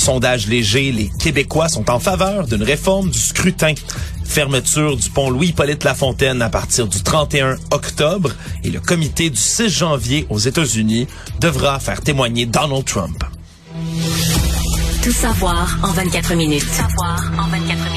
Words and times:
Sondage 0.00 0.46
léger, 0.46 0.92
les 0.92 1.10
Québécois 1.18 1.68
sont 1.68 1.90
en 1.90 1.98
faveur 1.98 2.46
d'une 2.46 2.62
réforme 2.62 3.10
du 3.10 3.18
scrutin. 3.18 3.74
Fermeture 4.24 4.96
du 4.96 5.10
pont 5.10 5.28
Louis-Hippolyte 5.28 5.84
Lafontaine 5.84 6.40
à 6.40 6.48
partir 6.48 6.86
du 6.86 7.02
31 7.02 7.58
octobre 7.70 8.30
et 8.64 8.70
le 8.70 8.80
comité 8.80 9.28
du 9.28 9.36
6 9.36 9.68
janvier 9.68 10.26
aux 10.30 10.38
États-Unis 10.38 11.06
devra 11.38 11.78
faire 11.80 12.00
témoigner 12.00 12.46
Donald 12.46 12.86
Trump. 12.86 13.22
Tout 15.02 15.12
savoir 15.12 15.78
en 15.82 15.88
24 15.88 16.34
minutes. 16.34 16.60
Tout 16.62 16.68
savoir 16.68 17.32
en 17.38 17.48
24 17.48 17.68
minutes. 17.68 17.89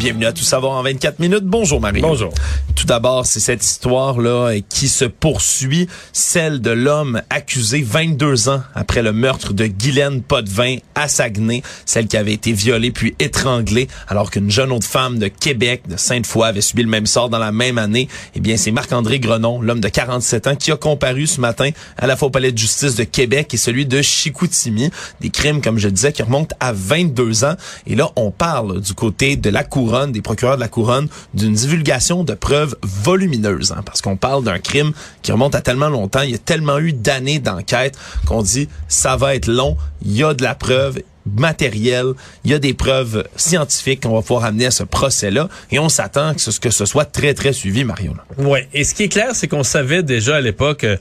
Bienvenue 0.00 0.24
à 0.24 0.32
Tout 0.32 0.44
savoir 0.44 0.78
en 0.78 0.82
24 0.82 1.18
minutes. 1.18 1.44
Bonjour 1.44 1.78
Marie. 1.78 2.00
Bonjour. 2.00 2.32
Tout 2.74 2.86
d'abord, 2.86 3.26
c'est 3.26 3.38
cette 3.38 3.62
histoire-là 3.62 4.54
qui 4.70 4.88
se 4.88 5.04
poursuit, 5.04 5.88
celle 6.14 6.62
de 6.62 6.70
l'homme 6.70 7.20
accusé 7.28 7.82
22 7.82 8.48
ans 8.48 8.62
après 8.74 9.02
le 9.02 9.12
meurtre 9.12 9.52
de 9.52 9.66
Guylaine 9.66 10.22
Potvin 10.22 10.76
à 10.94 11.06
Saguenay, 11.06 11.62
celle 11.84 12.06
qui 12.06 12.16
avait 12.16 12.32
été 12.32 12.52
violée 12.52 12.92
puis 12.92 13.14
étranglée 13.18 13.88
alors 14.08 14.30
qu'une 14.30 14.50
jeune 14.50 14.72
autre 14.72 14.86
femme 14.86 15.18
de 15.18 15.28
Québec, 15.28 15.82
de 15.86 15.98
Sainte-Foy, 15.98 16.48
avait 16.48 16.62
subi 16.62 16.82
le 16.82 16.88
même 16.88 17.04
sort 17.04 17.28
dans 17.28 17.38
la 17.38 17.52
même 17.52 17.76
année. 17.76 18.08
Eh 18.34 18.40
bien, 18.40 18.56
c'est 18.56 18.70
Marc-André 18.70 19.20
Grenon, 19.20 19.60
l'homme 19.60 19.80
de 19.80 19.88
47 19.88 20.46
ans, 20.46 20.56
qui 20.56 20.72
a 20.72 20.78
comparu 20.78 21.26
ce 21.26 21.42
matin 21.42 21.68
à 21.98 22.06
la 22.06 22.16
fois 22.16 22.28
au 22.28 22.30
palais 22.30 22.52
de 22.52 22.58
justice 22.58 22.94
de 22.94 23.04
Québec 23.04 23.52
et 23.52 23.58
celui 23.58 23.84
de 23.84 24.00
Chicoutimi. 24.00 24.90
Des 25.20 25.28
crimes, 25.28 25.60
comme 25.60 25.76
je 25.76 25.90
disais, 25.90 26.14
qui 26.14 26.22
remontent 26.22 26.56
à 26.58 26.72
22 26.72 27.44
ans. 27.44 27.56
Et 27.86 27.96
là, 27.96 28.10
on 28.16 28.30
parle 28.30 28.80
du 28.80 28.94
côté 28.94 29.36
de 29.36 29.50
la 29.50 29.62
des 29.90 30.22
procureurs 30.22 30.56
de 30.56 30.60
la 30.60 30.68
couronne, 30.68 31.08
d'une 31.34 31.54
divulgation 31.54 32.24
de 32.24 32.34
preuves 32.34 32.76
volumineuse, 32.82 33.72
hein, 33.72 33.82
parce 33.84 34.00
qu'on 34.00 34.16
parle 34.16 34.44
d'un 34.44 34.58
crime 34.58 34.92
qui 35.22 35.32
remonte 35.32 35.54
à 35.54 35.60
tellement 35.60 35.88
longtemps, 35.88 36.22
il 36.22 36.30
y 36.30 36.34
a 36.34 36.38
tellement 36.38 36.78
eu 36.78 36.92
d'années 36.92 37.38
d'enquête 37.38 37.96
qu'on 38.26 38.42
dit 38.42 38.68
ça 38.88 39.16
va 39.16 39.34
être 39.34 39.48
long, 39.48 39.76
il 40.02 40.12
y 40.12 40.22
a 40.22 40.34
de 40.34 40.42
la 40.42 40.54
preuve, 40.54 41.00
matériel, 41.36 42.12
il 42.44 42.50
y 42.50 42.54
a 42.54 42.58
des 42.58 42.74
preuves 42.74 43.24
scientifiques 43.36 44.02
qu'on 44.02 44.14
va 44.14 44.22
pouvoir 44.22 44.44
amener 44.44 44.66
à 44.66 44.70
ce 44.70 44.82
procès-là 44.82 45.48
et 45.70 45.78
on 45.78 45.88
s'attend 45.88 46.34
que 46.34 46.40
ce, 46.40 46.58
que 46.58 46.70
ce 46.70 46.86
soit 46.86 47.04
très, 47.04 47.34
très 47.34 47.52
suivi, 47.52 47.84
Mario. 47.84 48.12
Oui, 48.38 48.60
et 48.74 48.84
ce 48.84 48.94
qui 48.94 49.04
est 49.04 49.08
clair, 49.08 49.30
c'est 49.34 49.48
qu'on 49.48 49.62
savait 49.62 50.02
déjà 50.02 50.36
à 50.36 50.40
l'époque, 50.40 50.84
euh, 50.84 50.96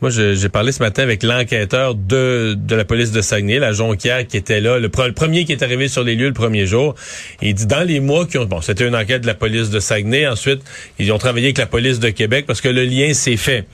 moi 0.00 0.10
j'ai 0.10 0.48
parlé 0.48 0.72
ce 0.72 0.82
matin 0.82 1.02
avec 1.02 1.22
l'enquêteur 1.22 1.94
de, 1.94 2.54
de 2.56 2.74
la 2.74 2.84
police 2.84 3.12
de 3.12 3.20
Saguenay, 3.20 3.58
la 3.58 3.72
Jonquière, 3.72 4.26
qui 4.26 4.36
était 4.36 4.60
là, 4.60 4.78
le, 4.78 4.88
premier 4.88 5.44
qui 5.44 5.52
est 5.52 5.62
arrivé 5.62 5.88
sur 5.88 6.04
les 6.04 6.14
lieux 6.14 6.28
le 6.28 6.34
premier 6.34 6.66
jour, 6.66 6.94
il 7.42 7.54
dit 7.54 7.66
dans 7.66 7.86
les 7.86 8.00
mois 8.00 8.26
qui 8.26 8.38
ont... 8.38 8.44
Bon, 8.44 8.60
c'était 8.60 8.86
une 8.86 8.96
enquête 8.96 9.22
de 9.22 9.26
la 9.26 9.34
police 9.34 9.70
de 9.70 9.80
Saguenay, 9.80 10.26
ensuite 10.26 10.62
ils 10.98 11.12
ont 11.12 11.18
travaillé 11.18 11.46
avec 11.46 11.58
la 11.58 11.66
police 11.66 12.00
de 12.00 12.10
Québec 12.10 12.44
parce 12.46 12.60
que 12.60 12.68
le 12.68 12.84
lien 12.84 13.14
s'est 13.14 13.36
fait 13.36 13.66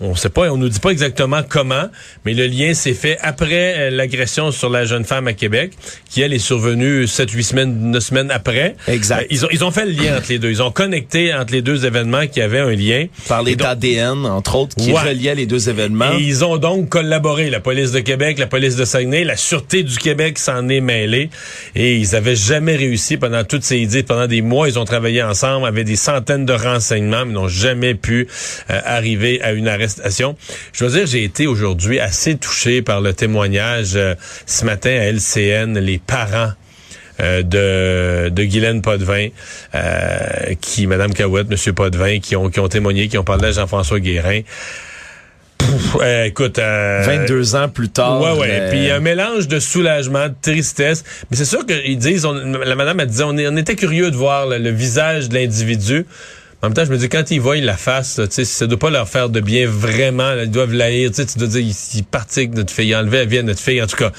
on 0.00 0.14
sait 0.14 0.28
pas, 0.28 0.50
on 0.52 0.56
nous 0.56 0.68
dit 0.68 0.78
pas 0.78 0.90
exactement 0.90 1.42
comment, 1.48 1.88
mais 2.24 2.34
le 2.34 2.46
lien 2.46 2.72
s'est 2.74 2.94
fait 2.94 3.18
après 3.20 3.74
euh, 3.76 3.90
l'agression 3.90 4.50
sur 4.52 4.70
la 4.70 4.84
jeune 4.84 5.04
femme 5.04 5.26
à 5.26 5.32
Québec, 5.32 5.72
qui 6.08 6.22
elle 6.22 6.32
est 6.32 6.38
survenue 6.38 7.06
sept, 7.06 7.30
huit 7.32 7.42
semaines, 7.44 7.90
neuf 7.90 8.04
semaines 8.04 8.30
après. 8.30 8.76
Exact. 8.86 9.22
Euh, 9.22 9.26
ils 9.30 9.44
ont 9.44 9.48
ils 9.50 9.64
ont 9.64 9.70
fait 9.70 9.86
le 9.86 9.92
lien 9.92 10.16
entre 10.16 10.28
les 10.28 10.38
deux. 10.38 10.50
Ils 10.50 10.62
ont 10.62 10.70
connecté 10.70 11.34
entre 11.34 11.52
les 11.52 11.62
deux 11.62 11.84
événements 11.84 12.26
qui 12.26 12.40
avaient 12.40 12.60
un 12.60 12.70
lien. 12.74 13.06
Par 13.26 13.42
les 13.42 13.56
d'ADN, 13.56 14.24
entre 14.26 14.54
autres, 14.56 14.76
qui 14.76 14.92
Ouais. 14.92 15.00
reliaient 15.00 15.34
les 15.34 15.46
deux 15.46 15.68
événements. 15.68 16.12
Et 16.18 16.22
ils 16.22 16.44
ont 16.44 16.58
donc 16.58 16.88
collaboré, 16.88 17.50
la 17.50 17.60
police 17.60 17.90
de 17.92 18.00
Québec, 18.00 18.38
la 18.38 18.46
police 18.46 18.76
de 18.76 18.84
Saguenay, 18.84 19.24
la 19.24 19.36
sûreté 19.36 19.82
du 19.82 19.96
Québec 19.98 20.38
s'en 20.38 20.68
est 20.68 20.80
mêlée. 20.80 21.30
Et 21.74 21.96
ils 21.96 22.14
avaient 22.14 22.36
jamais 22.36 22.76
réussi 22.76 23.16
pendant 23.16 23.42
toutes 23.44 23.64
ces 23.64 23.78
idées, 23.78 24.02
pendant 24.04 24.26
des 24.28 24.42
mois, 24.42 24.68
ils 24.68 24.78
ont 24.78 24.84
travaillé 24.84 25.22
ensemble, 25.22 25.66
avaient 25.66 25.82
des 25.84 25.96
centaines 25.96 26.46
de 26.46 26.52
renseignements, 26.52 27.24
mais 27.26 27.32
n'ont 27.32 27.48
jamais 27.48 27.94
pu 27.94 28.28
euh, 28.70 28.80
arriver 28.84 29.40
à 29.42 29.52
une 29.52 29.66
arrestation. 29.66 29.87
Je 30.72 30.84
dois 30.84 30.90
dire, 30.92 31.06
j'ai 31.06 31.24
été 31.24 31.46
aujourd'hui 31.46 31.98
assez 32.00 32.36
touché 32.36 32.82
par 32.82 33.00
le 33.00 33.12
témoignage 33.12 33.92
euh, 33.96 34.14
ce 34.46 34.64
matin 34.64 34.90
à 34.90 35.04
LCN, 35.12 35.78
les 35.78 35.98
parents 35.98 36.52
euh, 37.20 37.42
de, 37.42 38.28
de 38.28 38.44
Guylaine 38.44 38.80
Potvin, 38.82 39.28
euh, 39.74 40.54
qui, 40.60 40.86
Madame 40.86 41.12
Cahouette, 41.12 41.48
Monsieur 41.48 41.72
Potvin, 41.72 42.20
qui 42.20 42.36
ont, 42.36 42.48
qui 42.48 42.60
ont 42.60 42.68
témoigné, 42.68 43.08
qui 43.08 43.18
ont 43.18 43.24
parlé 43.24 43.48
à 43.48 43.52
Jean-François 43.52 43.98
Guérin. 44.00 44.42
Pff, 45.58 45.96
euh, 46.00 46.24
écoute, 46.26 46.58
euh, 46.60 47.02
22 47.04 47.56
ans 47.56 47.68
plus 47.68 47.88
tard. 47.88 48.20
Ouais, 48.22 48.40
ouais. 48.40 48.48
euh, 48.50 48.70
Puis 48.70 48.90
a 48.90 48.96
un 48.96 49.00
mélange 49.00 49.48
de 49.48 49.58
soulagement, 49.58 50.28
de 50.28 50.34
tristesse. 50.40 51.02
Mais 51.30 51.36
c'est 51.36 51.44
sûr 51.44 51.66
qu'ils 51.66 51.98
disent, 51.98 52.24
on- 52.24 52.32
la 52.34 52.74
madame, 52.76 53.00
elle 53.00 53.08
disait, 53.08 53.24
on, 53.24 53.30
on 53.36 53.56
était 53.56 53.74
curieux 53.74 54.10
de 54.12 54.16
voir 54.16 54.46
le 54.46 54.70
visage 54.70 55.28
de 55.28 55.34
l'individu. 55.34 56.06
En 56.60 56.66
même 56.66 56.74
temps, 56.74 56.84
je 56.84 56.90
me 56.90 56.98
dis, 56.98 57.08
quand 57.08 57.30
ils 57.30 57.40
voient 57.40 57.56
la 57.56 57.76
face, 57.76 58.18
là, 58.18 58.26
ça 58.28 58.66
doit 58.66 58.78
pas 58.78 58.90
leur 58.90 59.08
faire 59.08 59.28
de 59.28 59.38
bien 59.40 59.68
vraiment. 59.68 60.34
là, 60.34 60.42
ils 60.42 60.50
doivent 60.50 60.72
l'haïr. 60.72 61.12
Tu 61.12 61.38
dois 61.38 61.46
dire, 61.46 61.60
il, 61.60 61.74
il 61.94 62.04
partit 62.04 62.40
avec 62.40 62.54
notre 62.54 62.72
fille, 62.72 62.88
il 62.88 62.94
a 62.94 63.00
enlevé 63.00 63.18
la 63.18 63.24
vie 63.26 63.38
à 63.38 63.42
notre 63.44 63.60
fille, 63.60 63.80
en 63.80 63.86
tout 63.86 63.96
cas. 63.96 64.10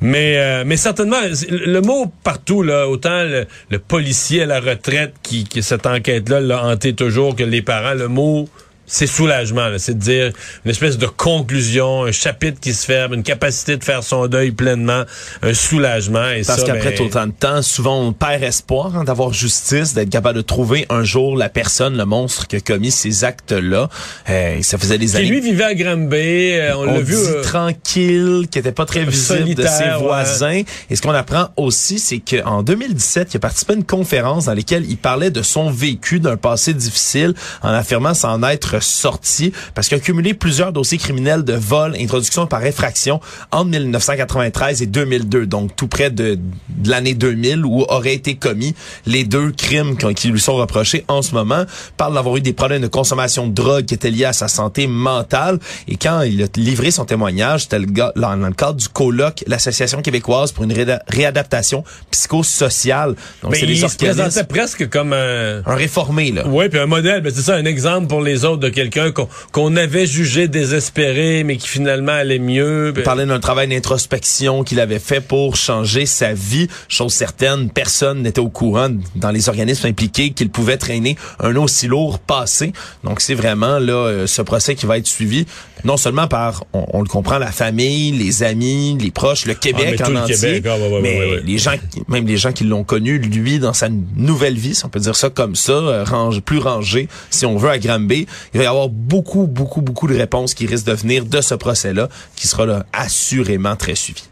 Mais, 0.00 0.38
euh, 0.38 0.64
mais 0.66 0.78
certainement, 0.78 1.20
le 1.50 1.80
mot 1.80 2.10
partout, 2.24 2.62
là, 2.62 2.88
autant 2.88 3.24
le, 3.24 3.46
le 3.68 3.78
policier 3.78 4.44
à 4.44 4.46
la 4.46 4.60
retraite 4.60 5.12
qui, 5.22 5.44
qui 5.44 5.62
cette 5.62 5.86
enquête-là 5.86 6.40
l'a 6.40 6.64
hanté 6.64 6.94
toujours 6.94 7.36
que 7.36 7.44
les 7.44 7.60
parents, 7.60 7.94
le 7.94 8.08
mot 8.08 8.48
c'est 8.86 9.06
soulagement, 9.06 9.68
c'est 9.78 9.94
de 9.94 10.02
dire 10.02 10.32
une 10.64 10.70
espèce 10.70 10.98
de 10.98 11.06
conclusion, 11.06 12.04
un 12.04 12.12
chapitre 12.12 12.60
qui 12.60 12.74
se 12.74 12.84
ferme, 12.84 13.14
une 13.14 13.22
capacité 13.22 13.76
de 13.76 13.84
faire 13.84 14.02
son 14.02 14.26
deuil 14.26 14.50
pleinement, 14.52 15.04
un 15.42 15.54
soulagement. 15.54 16.28
Et 16.30 16.42
Parce 16.42 16.64
qu'après 16.64 16.90
ben, 16.92 17.06
autant 17.06 17.26
de 17.26 17.32
temps, 17.32 17.62
souvent 17.62 18.00
on 18.00 18.12
perd 18.12 18.42
espoir 18.42 18.96
hein, 18.96 19.04
d'avoir 19.04 19.32
justice, 19.32 19.94
d'être 19.94 20.10
capable 20.10 20.36
de 20.36 20.42
trouver 20.42 20.86
un 20.90 21.04
jour 21.04 21.36
la 21.36 21.48
personne, 21.48 21.96
le 21.96 22.04
monstre 22.04 22.46
qui 22.46 22.56
a 22.56 22.60
commis 22.60 22.90
ces 22.90 23.24
actes-là. 23.24 23.88
Euh, 24.28 24.58
ça 24.62 24.78
faisait 24.78 24.98
des 24.98 25.06
Qui 25.06 25.16
années. 25.16 25.28
lui 25.28 25.40
vivait 25.40 25.64
à 25.64 25.74
Granby, 25.74 26.16
euh, 26.52 26.76
on, 26.76 26.80
on 26.80 26.84
l'a 26.94 27.00
vu. 27.00 27.16
euh, 27.16 27.42
tranquille, 27.42 28.46
qui 28.50 28.58
était 28.58 28.72
pas 28.72 28.84
très 28.86 29.04
visible 29.04 29.54
de 29.54 29.62
ses 29.66 29.84
ouais. 29.84 29.98
voisins. 29.98 30.62
Et 30.90 30.96
ce 30.96 31.02
qu'on 31.02 31.14
apprend 31.14 31.48
aussi, 31.56 31.98
c'est 31.98 32.18
qu'en 32.20 32.62
2017, 32.62 33.32
il 33.32 33.36
a 33.36 33.40
participé 33.40 33.72
à 33.72 33.76
une 33.76 33.84
conférence 33.84 34.46
dans 34.46 34.54
laquelle 34.54 34.84
il 34.88 34.96
parlait 34.98 35.30
de 35.30 35.42
son 35.42 35.70
vécu, 35.70 36.20
d'un 36.20 36.36
passé 36.36 36.74
difficile, 36.74 37.34
en 37.62 37.70
affirmant 37.70 38.14
s'en 38.14 38.42
être 38.42 38.71
sorti, 38.80 39.52
parce 39.74 39.88
qu'il 39.88 39.96
a 39.98 40.00
cumulé 40.00 40.34
plusieurs 40.34 40.72
dossiers 40.72 40.98
criminels 40.98 41.44
de 41.44 41.54
vol, 41.54 41.94
introduction 41.98 42.46
par 42.46 42.64
effraction 42.64 43.20
entre 43.50 43.70
1993 43.70 44.82
et 44.82 44.86
2002, 44.86 45.46
donc 45.46 45.74
tout 45.76 45.88
près 45.88 46.10
de, 46.10 46.38
de 46.68 46.90
l'année 46.90 47.14
2000 47.14 47.64
où 47.64 47.82
auraient 47.88 48.14
été 48.14 48.34
commis 48.36 48.74
les 49.06 49.24
deux 49.24 49.52
crimes 49.52 49.96
qui, 49.96 50.14
qui 50.14 50.28
lui 50.28 50.40
sont 50.40 50.54
reprochés 50.54 51.04
en 51.08 51.22
ce 51.22 51.34
moment. 51.34 51.64
Parle 51.96 52.14
d'avoir 52.14 52.36
eu 52.36 52.40
des 52.40 52.52
problèmes 52.52 52.82
de 52.82 52.88
consommation 52.88 53.46
de 53.46 53.52
drogue 53.52 53.84
qui 53.84 53.94
étaient 53.94 54.10
liés 54.10 54.24
à 54.24 54.32
sa 54.32 54.48
santé 54.48 54.86
mentale. 54.86 55.58
Et 55.88 55.96
quand 55.96 56.22
il 56.22 56.42
a 56.42 56.46
livré 56.56 56.90
son 56.90 57.04
témoignage, 57.04 57.62
c'était 57.62 57.80
dans 57.80 58.36
le 58.36 58.52
cadre 58.52 58.74
du 58.74 58.88
colloque, 58.88 59.44
l'Association 59.46 60.02
québécoise 60.02 60.52
pour 60.52 60.64
une 60.64 60.74
réadaptation 61.08 61.84
psychosociale. 62.10 63.14
Donc, 63.42 63.52
mais 63.52 63.58
c'est 63.58 63.66
il 63.66 63.80
des 63.80 63.88
se 63.88 63.96
présentait 63.96 64.44
presque 64.44 64.88
comme 64.88 65.12
un... 65.12 65.62
un 65.64 65.74
réformé, 65.74 66.32
là. 66.32 66.44
Oui, 66.46 66.68
puis 66.68 66.78
un 66.78 66.86
modèle, 66.86 67.22
ben 67.22 67.32
c'est 67.34 67.42
ça, 67.42 67.54
un 67.54 67.64
exemple 67.64 68.06
pour 68.06 68.20
les 68.20 68.44
autres 68.44 68.61
de 68.62 68.68
quelqu'un 68.70 69.12
qu'on 69.52 69.76
avait 69.76 70.06
jugé 70.06 70.48
désespéré, 70.48 71.44
mais 71.44 71.56
qui 71.56 71.68
finalement 71.68 72.12
allait 72.12 72.38
mieux. 72.38 72.88
Il 72.88 72.92
Ben, 72.94 73.02
parlait 73.02 73.26
d'un 73.26 73.40
travail 73.40 73.68
d'introspection 73.68 74.64
qu'il 74.64 74.80
avait 74.80 74.98
fait 74.98 75.20
pour 75.20 75.56
changer 75.56 76.06
sa 76.06 76.32
vie. 76.32 76.68
Chose 76.88 77.12
certaine, 77.12 77.68
personne 77.70 78.22
n'était 78.22 78.40
au 78.40 78.48
courant 78.48 78.88
dans 79.16 79.30
les 79.30 79.48
organismes 79.48 79.88
impliqués 79.88 80.30
qu'il 80.30 80.50
pouvait 80.50 80.76
traîner 80.78 81.16
un 81.40 81.56
aussi 81.56 81.86
lourd 81.88 82.18
passé. 82.18 82.72
Donc 83.04 83.20
c'est 83.20 83.34
vraiment 83.34 83.78
là 83.78 83.92
euh, 83.92 84.26
ce 84.26 84.42
procès 84.42 84.74
qui 84.74 84.86
va 84.86 84.98
être 84.98 85.06
suivi 85.06 85.46
non 85.84 85.96
seulement 85.96 86.28
par, 86.28 86.64
on, 86.72 86.86
on 86.92 87.02
le 87.02 87.08
comprend, 87.08 87.38
la 87.38 87.50
famille, 87.50 88.12
les 88.12 88.42
amis, 88.42 88.96
les 89.00 89.10
proches, 89.10 89.46
le 89.46 89.54
Québec 89.54 89.86
mais 89.90 89.96
tout 89.96 90.04
en 90.04 90.10
le 90.10 90.18
entier, 90.18 90.34
Québec, 90.36 90.64
ah, 90.66 90.78
ouais, 90.78 90.88
ouais, 90.88 91.00
mais 91.02 91.18
ouais, 91.18 91.42
les 91.44 91.58
gens, 91.58 91.72
même 92.08 92.26
les 92.26 92.36
gens 92.36 92.52
qui 92.52 92.64
l'ont 92.64 92.84
connu, 92.84 93.18
lui 93.18 93.58
dans 93.58 93.72
sa 93.72 93.88
nouvelle 94.16 94.56
vie, 94.56 94.74
si 94.74 94.84
on 94.84 94.88
peut 94.88 95.00
dire 95.00 95.16
ça 95.16 95.30
comme 95.30 95.56
ça, 95.56 95.72
euh, 95.72 96.04
range, 96.04 96.40
plus 96.40 96.58
rangé, 96.58 97.08
si 97.30 97.46
on 97.46 97.56
veut 97.56 97.70
à 97.70 97.78
Granby, 97.78 98.26
il 98.54 98.58
va 98.58 98.64
y 98.64 98.66
avoir 98.66 98.88
beaucoup, 98.88 99.46
beaucoup, 99.46 99.80
beaucoup 99.80 100.06
de 100.06 100.16
réponses 100.16 100.54
qui 100.54 100.66
risquent 100.66 100.86
de 100.86 100.92
venir 100.92 101.24
de 101.24 101.40
ce 101.40 101.54
procès-là, 101.54 102.08
qui 102.36 102.46
sera 102.46 102.66
là 102.66 102.86
assurément 102.92 103.76
très 103.76 103.94
suivi. 103.94 104.22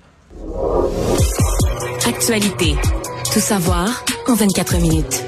Actualité. 2.06 2.74
Tout 3.32 3.40
savoir 3.40 4.04
en 4.26 4.34
24 4.34 4.78
minutes. 4.78 5.24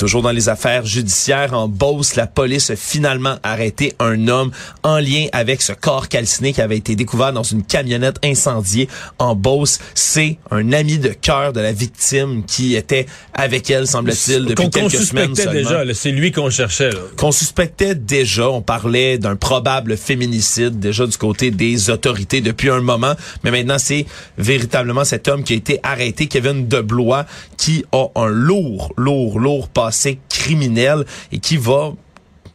Toujours 0.00 0.22
dans 0.22 0.32
les 0.32 0.48
affaires 0.48 0.86
judiciaires 0.86 1.52
en 1.52 1.68
Beauce, 1.68 2.16
la 2.16 2.26
police 2.26 2.70
a 2.70 2.76
finalement 2.76 3.36
arrêté 3.42 3.92
un 3.98 4.28
homme 4.28 4.50
en 4.82 4.98
lien 4.98 5.26
avec 5.32 5.60
ce 5.60 5.74
corps 5.74 6.08
calciné 6.08 6.54
qui 6.54 6.62
avait 6.62 6.78
été 6.78 6.96
découvert 6.96 7.34
dans 7.34 7.42
une 7.42 7.62
camionnette 7.62 8.16
incendiée 8.24 8.88
en 9.18 9.34
Beauce. 9.34 9.78
C'est 9.94 10.38
un 10.50 10.72
ami 10.72 10.96
de 10.96 11.10
cœur 11.10 11.52
de 11.52 11.60
la 11.60 11.72
victime 11.72 12.44
qui 12.46 12.76
était 12.76 13.04
avec 13.34 13.70
elle, 13.70 13.86
semble-t-il, 13.86 14.46
depuis 14.46 14.70
qu'on 14.70 14.70
quelques 14.70 14.92
semaines 14.92 15.36
suspectait 15.36 15.64
seulement. 15.64 15.84
déjà, 15.84 15.94
c'est 15.94 16.12
lui 16.12 16.32
qu'on 16.32 16.48
cherchait. 16.48 16.88
Qu'on 17.18 17.30
suspectait 17.30 17.94
déjà. 17.94 18.48
On 18.48 18.62
parlait 18.62 19.18
d'un 19.18 19.36
probable 19.36 19.98
féminicide 19.98 20.80
déjà 20.80 21.06
du 21.06 21.18
côté 21.18 21.50
des 21.50 21.90
autorités 21.90 22.40
depuis 22.40 22.70
un 22.70 22.80
moment. 22.80 23.12
Mais 23.44 23.50
maintenant, 23.50 23.78
c'est 23.78 24.06
véritablement 24.38 25.04
cet 25.04 25.28
homme 25.28 25.44
qui 25.44 25.52
a 25.52 25.56
été 25.56 25.78
arrêté, 25.82 26.26
Kevin 26.26 26.66
Deblois, 26.68 27.26
qui 27.58 27.84
a 27.92 28.06
un 28.14 28.28
lourd, 28.28 28.94
lourd, 28.96 29.38
lourd 29.38 29.68
passé 29.68 29.89
criminel 30.28 31.04
et 31.32 31.38
qui 31.38 31.56
va 31.56 31.92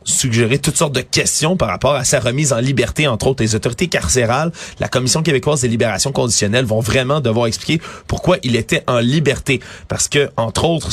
suggérer 0.06 0.60
toutes 0.60 0.78
sortes 0.78 0.94
de 0.94 1.02
questions 1.02 1.58
par 1.58 1.68
rapport 1.68 1.96
à 1.96 2.06
sa 2.06 2.20
remise 2.20 2.54
en 2.54 2.60
liberté, 2.60 3.08
entre 3.08 3.28
autres 3.28 3.44
les 3.44 3.56
autorités 3.56 3.88
carcérales, 3.88 4.52
la 4.80 4.88
Commission 4.88 5.24
québécoise 5.24 5.62
des 5.62 5.68
libérations 5.68 6.12
conditionnelles 6.12 6.66
vont 6.66 6.80
vraiment 6.80 7.20
devoir 7.20 7.48
expliquer 7.48 7.82
pourquoi 8.08 8.38
il 8.44 8.56
était 8.56 8.84
en 8.88 9.00
liberté. 9.00 9.60
Parce 9.88 10.08
que, 10.08 10.30
entre 10.38 10.66
autres, 10.66 10.92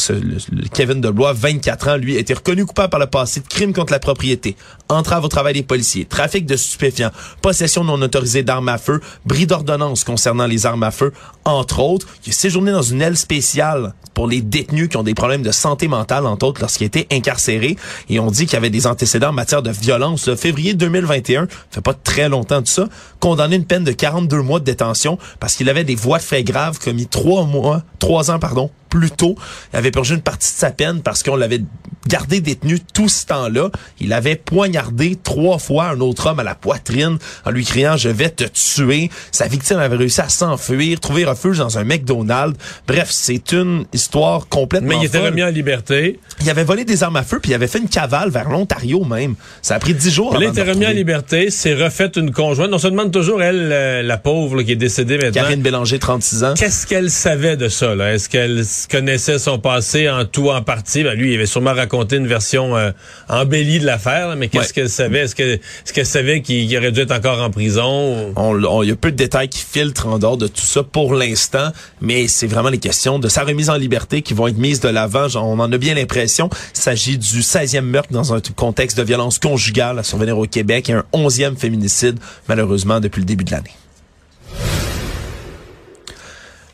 Kevin 0.72 1.00
Deblois, 1.00 1.34
24 1.34 1.88
ans, 1.88 1.96
lui, 1.96 2.16
a 2.16 2.20
été 2.20 2.34
reconnu 2.34 2.64
coupable 2.64 2.90
par 2.90 3.00
le 3.00 3.06
passé 3.06 3.40
de 3.40 3.46
crimes 3.46 3.74
contre 3.74 3.92
la 3.92 3.98
propriété, 3.98 4.56
entrave 4.88 5.24
au 5.24 5.28
travail 5.28 5.54
des 5.54 5.62
policiers, 5.62 6.06
trafic 6.06 6.46
de 6.46 6.56
stupéfiants, 6.56 7.10
possession 7.42 7.84
non 7.84 8.00
autorisée 8.00 8.42
d'armes 8.42 8.70
à 8.70 8.78
feu, 8.78 9.00
bris 9.26 9.46
d'ordonnance 9.46 10.04
concernant 10.04 10.46
les 10.46 10.64
armes 10.64 10.82
à 10.82 10.90
feu, 10.90 11.12
entre 11.44 11.80
autres. 11.80 12.06
Il 12.26 12.30
a 12.30 12.32
séjourné 12.32 12.72
dans 12.72 12.82
une 12.82 13.02
aile 13.02 13.16
spéciale 13.16 13.94
pour 14.14 14.26
les 14.26 14.42
détenus 14.42 14.88
qui 14.88 14.96
ont 14.96 15.02
des 15.02 15.14
problèmes 15.14 15.42
de 15.42 15.52
santé 15.52 15.88
mentale, 15.88 16.26
entre 16.26 16.46
autres, 16.46 16.60
lorsqu'il 16.60 16.86
était 16.86 17.06
incarcéré. 17.10 17.76
Et 18.08 18.20
on 18.20 18.30
dit 18.30 18.46
qu'il 18.46 18.56
avait 18.56 18.70
des 18.70 18.86
antécédents 18.86 19.30
en 19.30 19.32
matière 19.32 19.62
de 19.62 19.70
violence. 19.70 20.26
Là, 20.26 20.36
février 20.36 20.74
2021, 20.74 21.42
ça 21.42 21.48
fait 21.70 21.80
pas 21.80 21.94
très 21.94 22.28
longtemps 22.28 22.60
de 22.60 22.68
ça, 22.68 22.88
condamné 23.20 23.56
une 23.56 23.64
peine 23.64 23.84
de 23.84 23.92
42 23.92 24.42
mois 24.42 24.60
de 24.60 24.64
détention 24.64 25.18
parce 25.40 25.54
qu'il 25.54 25.68
avait 25.68 25.84
des 25.84 25.94
voies 25.94 26.18
de 26.18 26.22
fait 26.22 26.44
graves 26.44 26.78
commis 26.78 27.06
trois 27.06 27.44
mois, 27.44 27.82
trois 27.98 28.30
ans, 28.30 28.38
pardon, 28.38 28.70
plus 28.92 29.10
tôt. 29.10 29.36
Il 29.72 29.78
avait 29.78 29.90
purgé 29.90 30.14
une 30.14 30.20
partie 30.20 30.52
de 30.52 30.58
sa 30.58 30.70
peine 30.70 31.00
parce 31.00 31.22
qu'on 31.22 31.34
l'avait 31.34 31.62
gardé 32.08 32.40
détenu 32.40 32.78
tout 32.92 33.08
ce 33.08 33.24
temps-là. 33.26 33.70
Il 34.00 34.12
avait 34.12 34.36
poignardé 34.36 35.16
trois 35.22 35.58
fois 35.58 35.86
un 35.86 36.00
autre 36.00 36.26
homme 36.28 36.40
à 36.40 36.42
la 36.44 36.54
poitrine 36.54 37.16
en 37.46 37.50
lui 37.50 37.64
criant 37.64 37.96
«Je 37.96 38.10
vais 38.10 38.28
te 38.28 38.44
tuer». 38.44 39.08
Sa 39.32 39.46
victime 39.46 39.78
avait 39.78 39.96
réussi 39.96 40.20
à 40.20 40.28
s'enfuir, 40.28 41.00
trouver 41.00 41.24
refuge 41.24 41.56
dans 41.58 41.78
un 41.78 41.84
McDonald's. 41.84 42.58
Bref, 42.86 43.08
c'est 43.10 43.52
une 43.52 43.86
histoire 43.94 44.48
complètement 44.48 44.88
Mais 44.90 44.96
il 44.96 45.06
était 45.06 45.18
folle. 45.18 45.28
remis 45.28 45.42
en 45.42 45.48
liberté. 45.48 46.18
Il 46.42 46.50
avait 46.50 46.64
volé 46.64 46.84
des 46.84 47.02
armes 47.02 47.16
à 47.16 47.22
feu, 47.22 47.38
puis 47.40 47.52
il 47.52 47.54
avait 47.54 47.66
fait 47.66 47.78
une 47.78 47.88
cavale 47.88 48.28
vers 48.30 48.50
l'Ontario 48.50 49.04
même. 49.04 49.36
Ça 49.62 49.76
a 49.76 49.78
pris 49.78 49.94
dix 49.94 50.10
jours. 50.10 50.34
Là, 50.34 50.40
il 50.42 50.48
était 50.48 50.68
remis 50.70 50.86
en 50.86 50.90
liberté, 50.90 51.50
s'est 51.50 51.74
refait 51.74 52.10
une 52.16 52.30
conjointe. 52.30 52.70
On 52.72 52.78
se 52.78 52.88
demande 52.88 53.10
toujours, 53.10 53.42
elle, 53.42 53.70
euh, 53.72 54.02
la 54.02 54.18
pauvre, 54.18 54.56
là, 54.56 54.64
qui 54.64 54.72
est 54.72 54.76
décédée 54.76 55.16
maintenant. 55.16 55.42
Karine 55.42 55.62
Bélanger, 55.62 55.98
36 55.98 56.44
ans. 56.44 56.54
Qu'est-ce 56.58 56.86
qu'elle 56.86 57.10
savait 57.10 57.56
de 57.56 57.68
ça? 57.68 57.94
là? 57.94 58.12
Est-ce 58.12 58.28
qu'elle 58.28 58.64
connaissait 58.88 59.38
son 59.38 59.58
passé 59.58 60.08
en 60.08 60.25
tout, 60.25 60.50
en 60.50 60.62
partie? 60.62 61.02
Ben, 61.05 61.14
lui, 61.14 61.32
il 61.32 61.34
avait 61.37 61.46
sûrement 61.46 61.75
raconté 61.75 62.17
une 62.17 62.26
version 62.26 62.76
euh, 62.76 62.90
embellie 63.29 63.79
de 63.81 63.87
l'affaire, 63.87 64.34
mais 64.37 64.49
qu'est-ce 64.49 64.69
Ouais. 64.69 64.73
qu'elle 64.75 64.88
savait? 64.90 65.20
Est-ce 65.20 65.34
que- 65.34 65.43
est-ce 65.55 65.93
qu'elle 65.93 66.06
savait 66.06 66.43
qu'il 66.43 66.76
aurait 66.76 66.93
dû 66.93 67.00
être 67.00 67.12
encore 67.12 67.40
en 67.43 67.50
prison? 67.50 68.32
On, 68.37 68.62
on- 68.64 68.82
il 68.82 68.88
y 68.88 68.93
a 68.93 68.96
peu 68.96 69.11
de 69.11 69.17
détails 69.17 69.49
qui 69.49 69.61
filtrent 69.62 70.06
en 70.06 70.19
dehors 70.19 70.37
de 70.37 70.46
tout 70.46 70.62
ça 70.67 70.82
pour 70.82 71.14
l'instant, 71.14 71.70
mais 72.00 72.29
c'est 72.29 72.46
vraiment 72.46 72.69
les 72.70 72.79
questions 72.79 73.19
de 73.19 73.29
sa 73.29 73.44
remise 73.44 73.70
en 73.70 73.76
liberté 73.76 74.23
qui 74.23 74.34
vont 74.34 74.46
être 74.49 74.58
mises 74.58 74.81
de 74.81 74.88
l'avant. 74.88 75.26
On 75.37 75.58
en 75.61 75.70
a 75.73 75.78
bien 75.78 75.94
l'impression. 75.94 76.49
Il 76.75 76.81
s'agit 76.81 77.19
du 77.19 77.43
16e 77.43 77.85
meurtre 77.85 78.12
dans 78.12 78.35
un 78.35 78.40
contexte 78.56 78.96
de 78.99 79.02
violence 79.02 79.38
conjugale 79.38 79.99
à 79.99 80.02
survenir 80.02 80.38
au 80.38 80.46
Québec 80.46 80.88
et 80.90 80.93
un 80.94 81.05
11e 81.12 81.56
féminicide, 81.56 82.19
malheureusement, 82.49 83.00
depuis 83.00 83.20
le 83.20 83.26
début 83.26 83.44
de 83.44 83.50
l'année. 83.50 83.70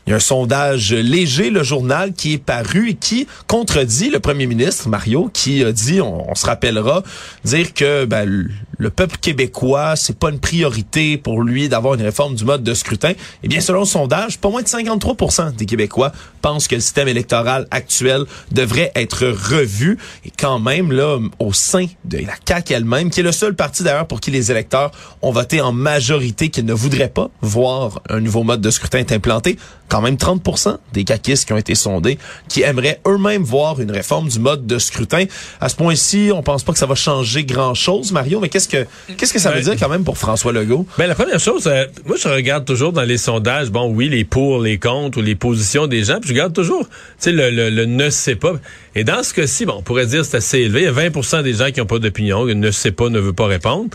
Il 0.09 0.13
y 0.13 0.13
a 0.13 0.15
un 0.15 0.19
sondage 0.19 0.91
léger, 0.91 1.51
le 1.51 1.61
journal, 1.61 2.13
qui 2.13 2.33
est 2.33 2.43
paru 2.43 2.89
et 2.89 2.93
qui 2.95 3.27
contredit 3.45 4.09
le 4.09 4.19
premier 4.19 4.47
ministre, 4.47 4.89
Mario, 4.89 5.29
qui 5.31 5.63
a 5.63 5.71
dit, 5.71 6.01
on, 6.01 6.33
se 6.33 6.47
rappellera, 6.47 7.03
dire 7.45 7.75
que 7.75 8.05
ben, 8.05 8.49
le- 8.79 8.89
le 8.89 8.93
peuple 9.05 9.17
québécois, 9.21 9.95
c'est 9.95 10.17
pas 10.17 10.29
une 10.31 10.39
priorité 10.39 11.17
pour 11.17 11.43
lui 11.43 11.69
d'avoir 11.69 11.93
une 11.93 12.01
réforme 12.01 12.33
du 12.33 12.43
mode 12.43 12.63
de 12.63 12.73
scrutin. 12.73 13.13
Eh 13.43 13.47
bien, 13.47 13.61
selon 13.61 13.81
le 13.81 13.85
sondage, 13.85 14.39
pas 14.39 14.49
moins 14.49 14.63
de 14.63 14.67
53% 14.67 15.51
des 15.55 15.65
Québécois 15.67 16.11
pensent 16.41 16.67
que 16.67 16.73
le 16.75 16.81
système 16.81 17.07
électoral 17.07 17.67
actuel 17.69 18.23
devrait 18.51 18.91
être 18.95 19.27
revu. 19.27 19.97
Et 20.25 20.31
quand 20.37 20.57
même, 20.59 20.91
là, 20.91 21.17
au 21.37 21.53
sein 21.53 21.85
de 22.03 22.17
la 22.17 22.33
CAQ 22.47 22.73
elle-même, 22.73 23.09
qui 23.11 23.19
est 23.19 23.23
le 23.23 23.31
seul 23.31 23.55
parti 23.55 23.83
d'ailleurs 23.83 24.07
pour 24.07 24.19
qui 24.19 24.31
les 24.31 24.49
électeurs 24.51 24.91
ont 25.21 25.31
voté 25.31 25.61
en 25.61 25.71
majorité 25.71 26.49
qu'ils 26.49 26.65
ne 26.65 26.73
voudraient 26.73 27.09
pas 27.09 27.29
voir 27.41 28.01
un 28.09 28.19
nouveau 28.19 28.43
mode 28.43 28.61
de 28.61 28.71
scrutin 28.71 28.99
être 28.99 29.11
implanté, 29.11 29.57
quand 29.87 30.01
même 30.01 30.15
30% 30.17 30.77
des 30.93 31.03
caquistes 31.03 31.45
qui 31.45 31.53
ont 31.53 31.57
été 31.57 31.75
sondés 31.75 32.17
qui 32.47 32.61
aimeraient 32.63 32.99
eux-mêmes 33.07 33.43
voir 33.43 33.79
une 33.81 33.91
réforme 33.91 34.27
du 34.29 34.39
mode 34.39 34.65
de 34.67 34.79
scrutin. 34.79 35.25
À 35.61 35.69
ce 35.69 35.75
point-ci, 35.75 36.31
on 36.33 36.41
pense 36.43 36.63
pas 36.63 36.73
que 36.73 36.79
ça 36.79 36.85
va 36.87 36.95
changer 36.95 37.43
grand-chose, 37.43 38.11
Mario, 38.11 38.39
mais 38.39 38.49
qu'est-ce 38.49 38.67
que 38.69 38.85
qu'est-ce 39.17 39.33
que 39.33 39.39
ça 39.39 39.51
veut 39.51 39.61
dire 39.61 39.75
quand 39.77 39.89
même 39.89 40.03
pour 40.05 40.17
François 40.17 40.53
Legault? 40.53 40.85
Ben, 40.97 41.07
la 41.07 41.15
première 41.15 41.39
chose, 41.39 41.67
euh, 41.67 41.85
moi, 42.05 42.15
je 42.21 42.27
regarde 42.29 42.65
toujours 42.65 42.93
dans 42.93 43.03
les 43.03 43.17
sondages, 43.17 43.69
bon, 43.69 43.89
oui, 43.93 44.07
les 44.07 44.23
pour, 44.23 44.61
les 44.61 44.77
contre 44.77 45.17
ou 45.17 45.21
les 45.21 45.35
positions 45.35 45.87
des 45.87 46.03
gens, 46.05 46.19
puis 46.21 46.29
je 46.29 46.33
regarde 46.33 46.53
toujours, 46.53 46.87
tu 46.87 46.95
sais, 47.19 47.31
le, 47.31 47.49
le, 47.49 47.69
le 47.69 47.85
ne 47.85 48.09
sait 48.09 48.35
pas. 48.35 48.53
Et 48.95 49.03
dans 49.03 49.23
ce 49.23 49.33
cas-ci, 49.33 49.65
bon, 49.65 49.75
on 49.79 49.81
pourrait 49.81 50.05
dire 50.05 50.21
que 50.21 50.27
c'est 50.27 50.37
assez 50.37 50.59
élevé. 50.59 50.81
Il 50.81 50.85
y 50.85 50.87
a 50.87 51.09
20% 51.09 51.43
des 51.43 51.53
gens 51.55 51.71
qui 51.71 51.79
n'ont 51.79 51.85
pas 51.85 51.99
d'opinion, 51.99 52.45
ne 52.45 52.71
sait 52.71 52.91
pas, 52.91 53.09
ne 53.09 53.19
veut 53.19 53.33
pas 53.33 53.47
répondre. 53.47 53.89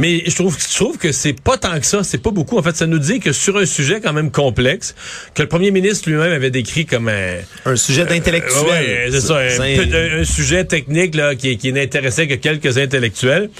Mais 0.00 0.22
je 0.26 0.34
trouve, 0.36 0.56
je 0.56 0.76
trouve 0.76 0.96
que 0.96 1.10
c'est 1.10 1.32
pas 1.32 1.56
tant 1.58 1.76
que 1.80 1.84
ça, 1.84 2.04
c'est 2.04 2.22
pas 2.22 2.30
beaucoup. 2.30 2.56
En 2.56 2.62
fait, 2.62 2.76
ça 2.76 2.86
nous 2.86 3.00
dit 3.00 3.18
que 3.18 3.32
sur 3.32 3.56
un 3.56 3.66
sujet 3.66 4.00
quand 4.00 4.12
même 4.12 4.30
complexe, 4.30 4.94
que 5.34 5.42
le 5.42 5.48
premier 5.48 5.72
ministre 5.72 6.08
lui-même 6.08 6.30
avait 6.30 6.52
décrit 6.52 6.86
comme 6.86 7.08
un, 7.08 7.34
Un 7.64 7.74
sujet 7.74 8.04
d'intellectuel. 8.04 8.62
Ouais, 8.64 8.70
ouais, 8.70 9.08
c'est 9.10 9.20
ça, 9.20 9.38
un- 9.38 10.20
un 10.20 10.24
sujet 10.24 10.64
technique 10.64 11.16
là, 11.16 11.34
qui, 11.34 11.58
qui 11.58 11.72
n'intéressait 11.72 12.28
que 12.28 12.34
quelques 12.34 12.78
intellectuels. 12.78 13.50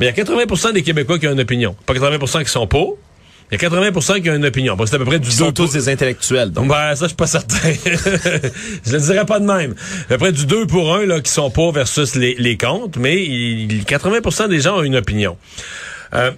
Mais 0.00 0.06
il 0.06 0.16
y 0.16 0.20
a 0.20 0.24
80% 0.24 0.72
des 0.72 0.82
Québécois 0.82 1.18
qui 1.18 1.28
ont 1.28 1.32
une 1.32 1.40
opinion. 1.40 1.76
Pas 1.86 1.94
80% 1.94 2.44
qui 2.44 2.50
sont 2.50 2.66
pour. 2.66 2.98
Il 3.52 3.60
y 3.60 3.64
a 3.64 3.68
80% 3.68 4.22
qui 4.22 4.30
ont 4.30 4.34
une 4.34 4.46
opinion. 4.46 4.74
Bon, 4.74 4.86
c'est 4.86 4.96
à 4.96 4.98
peu 4.98 5.04
près 5.04 5.18
du 5.20 5.28
Ils 5.28 5.32
sont 5.32 5.46
2 5.48 5.52
tous 5.52 5.72
des 5.72 5.88
intellectuels. 5.88 6.50
Donc, 6.50 6.66
Ben, 6.68 6.96
ça, 6.96 7.04
je 7.04 7.08
suis 7.08 7.16
pas 7.16 7.26
certain. 7.26 7.58
je 8.86 8.92
le 8.92 8.98
dirais 9.00 9.26
pas 9.26 9.38
de 9.38 9.44
même. 9.44 9.74
À 10.06 10.08
peu 10.08 10.18
près 10.18 10.32
du 10.32 10.46
2 10.46 10.66
pour 10.66 10.94
1 10.94 11.06
là, 11.06 11.20
qui 11.20 11.30
sont 11.30 11.50
pour 11.50 11.72
versus 11.72 12.14
les, 12.16 12.34
les 12.36 12.56
contre, 12.56 12.98
mais 12.98 13.22
il- 13.22 13.84
80% 13.84 14.48
des 14.48 14.60
gens 14.60 14.78
ont 14.78 14.82
une 14.82 14.96
opinion. 14.96 15.36
Euh, 16.14 16.32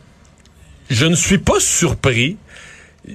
je 0.91 1.07
ne 1.07 1.15
suis 1.15 1.39
pas 1.39 1.59
surpris. 1.61 2.37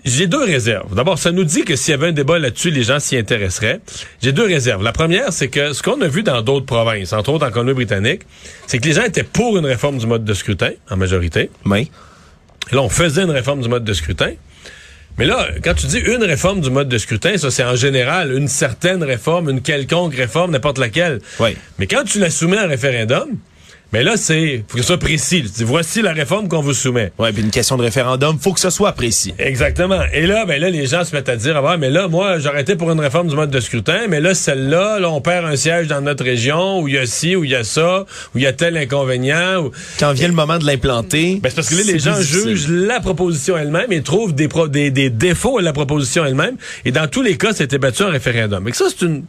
J'ai 0.06 0.28
deux 0.28 0.44
réserves. 0.44 0.96
D'abord, 0.96 1.20
ça 1.20 1.32
nous 1.32 1.44
dit 1.44 1.64
que 1.64 1.76
s'il 1.76 1.92
y 1.92 1.94
avait 1.94 2.08
un 2.08 2.12
débat 2.14 2.40
là-dessus, 2.40 2.72
les 2.72 2.84
gens 2.84 3.00
s'y 3.00 3.18
intéresseraient. 3.18 3.82
J'ai 4.22 4.32
deux 4.32 4.46
réserves. 4.46 4.84
La 4.84 4.94
première, 4.94 5.34
c'est 5.34 5.50
que 5.50 5.74
ce 5.74 5.84
qu'on 5.84 6.00
a 6.02 6.08
vu 6.08 6.24
dans 6.24 6.42
d'autres 6.42 6.66
provinces, 6.66 7.12
entre 7.14 7.32
autres 7.32 7.46
en 7.46 7.52
Colombie-Britannique, 7.52 8.22
c'est 8.68 8.80
que 8.80 8.88
les 8.88 8.94
gens 8.94 9.04
étaient 9.04 9.24
pour 9.24 9.58
une 9.58 9.66
réforme 9.66 9.98
du 9.98 10.08
mode 10.08 10.24
de 10.24 10.34
scrutin, 10.34 10.72
en 10.90 10.96
majorité. 10.96 11.50
mais, 11.66 11.90
Et 12.72 12.76
là, 12.76 12.82
on 12.82 12.90
faisait 12.90 13.24
une 13.24 13.32
réforme 13.32 13.62
du 13.62 13.70
mode 13.70 13.84
de 13.84 13.94
scrutin. 13.94 14.32
Mais 15.18 15.26
là, 15.26 15.48
quand 15.62 15.74
tu 15.74 15.88
dis 15.88 16.00
une 16.00 16.24
réforme 16.24 16.62
du 16.62 16.70
mode 16.70 16.88
de 16.88 16.98
scrutin, 16.98 17.38
ça 17.38 17.52
c'est 17.52 17.64
en 17.66 17.76
général 17.76 18.32
une 18.34 18.48
certaine 18.48 19.04
réforme, 19.04 19.50
une 19.50 19.62
quelconque 19.62 20.16
réforme, 20.16 20.52
n'importe 20.52 20.78
laquelle. 20.78 21.20
Oui. 21.40 21.58
Mais 21.80 21.88
quand 21.88 22.06
tu 22.06 22.20
la 22.20 22.30
soumets 22.30 22.58
à 22.58 22.64
un 22.64 22.68
référendum, 22.68 23.28
mais 23.94 24.04
là, 24.04 24.14
c'est 24.18 24.64
faut 24.68 24.76
que 24.78 24.82
ce 24.82 24.88
soit 24.88 24.98
précis. 24.98 25.42
Tu 25.44 25.50
dis, 25.50 25.64
voici 25.64 26.02
la 26.02 26.14
réforme 26.14 26.48
qu'on 26.48 26.62
vous 26.62 26.74
soumet. 26.74 27.12
ouais, 27.20 27.32
puis 27.32 27.42
une 27.44 27.50
question 27.52 27.78
de 27.78 27.84
référendum, 27.84 28.38
faut 28.40 28.54
que 28.54 28.60
ce 28.60 28.70
soit 28.70 28.92
précis. 28.94 29.34
Exactement. 29.38 30.02
Et 30.14 30.26
là, 30.28 30.46
ben 30.46 30.60
là, 30.62 30.70
les 30.70 30.86
gens 30.88 31.04
se 31.04 31.16
mettent 31.16 31.30
à 31.30 31.36
dire, 31.36 31.58
ah 31.58 31.78
mais 31.78 31.90
là, 31.90 32.08
moi, 32.08 32.40
j'aurais 32.40 32.62
été 32.62 32.76
pour 32.76 32.92
une 32.92 33.00
réforme 33.00 33.28
du 33.28 33.36
mode 33.36 33.50
de 33.52 33.60
scrutin, 33.60 34.08
mais 34.10 34.20
là, 34.20 34.34
celle-là, 34.34 35.00
là, 35.00 35.10
on 35.10 35.22
perd 35.22 35.46
un 35.46 35.56
siège 35.56 35.88
dans 35.88 36.02
notre 36.02 36.24
région, 36.24 36.80
où 36.82 36.88
il 36.88 36.94
y 36.96 36.98
a 36.98 37.06
ci, 37.06 37.36
où 37.36 37.44
il 37.44 37.52
y 37.52 37.56
a 37.56 37.64
ça, 37.64 38.06
où 38.34 38.38
il 38.38 38.44
y 38.44 38.48
a 38.48 38.54
tel 38.54 38.78
inconvénient. 38.78 39.64
Où... 39.64 39.72
Quand 40.00 40.14
vient 40.14 40.28
le 40.28 40.34
moment 40.34 40.58
de 40.58 40.66
l'implanter, 40.66 41.40
Ben, 41.42 41.50
c'est 41.50 41.56
parce 41.56 41.70
que 41.70 41.76
là, 41.76 41.82
les 41.86 42.00
gens 42.00 42.18
difficile. 42.18 42.56
jugent 42.56 42.68
la 42.70 43.00
proposition 43.00 43.58
elle-même 43.58 43.92
et 43.92 44.02
trouvent 44.02 44.34
des, 44.34 44.48
pro- 44.48 44.68
des, 44.68 44.92
des 44.92 45.10
défauts 45.10 45.58
à 45.58 45.62
la 45.62 45.74
proposition 45.74 46.26
elle-même. 46.26 46.56
Et 46.86 46.92
dans 46.92 47.08
tous 47.08 47.22
les 47.22 47.38
cas, 47.38 47.54
c'était 47.54 47.78
battu 47.78 48.04
en 48.04 48.10
référendum. 48.10 48.68
Et 48.68 48.72
que 48.72 48.78
ça, 48.78 48.86
c'est 48.90 49.06
une, 49.06 49.24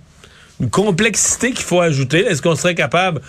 une 0.63 0.71
complexité 0.71 1.51
qu'il 1.51 1.65
faut 1.65 1.81
ajouter. 1.81 2.21
Est-ce 2.21 2.41
qu'on 2.41 2.55
serait 2.55 2.75
capable... 2.75 3.21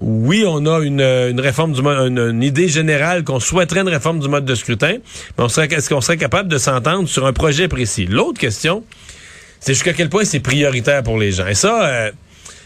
Oui, 0.00 0.44
on 0.46 0.64
a 0.64 0.80
une, 0.80 1.02
euh, 1.02 1.30
une 1.30 1.40
réforme 1.40 1.74
du 1.74 1.82
mode, 1.82 2.16
une, 2.16 2.42
idée 2.42 2.68
générale 2.68 3.24
qu'on 3.24 3.40
souhaiterait 3.40 3.80
une 3.80 3.90
réforme 3.90 4.20
du 4.20 4.28
mode 4.28 4.46
de 4.46 4.54
scrutin, 4.54 4.96
mais 5.36 5.44
on 5.44 5.50
serait, 5.50 5.68
est-ce 5.70 5.90
qu'on 5.90 6.00
serait 6.00 6.16
capable 6.16 6.48
de 6.48 6.56
s'entendre 6.56 7.06
sur 7.06 7.26
un 7.26 7.34
projet 7.34 7.68
précis? 7.68 8.06
L'autre 8.06 8.40
question, 8.40 8.84
c'est 9.60 9.74
jusqu'à 9.74 9.92
quel 9.92 10.08
point 10.08 10.24
c'est 10.24 10.40
prioritaire 10.40 11.02
pour 11.02 11.18
les 11.18 11.32
gens. 11.32 11.46
Et 11.46 11.54
ça, 11.54 11.84
euh, 11.84 12.10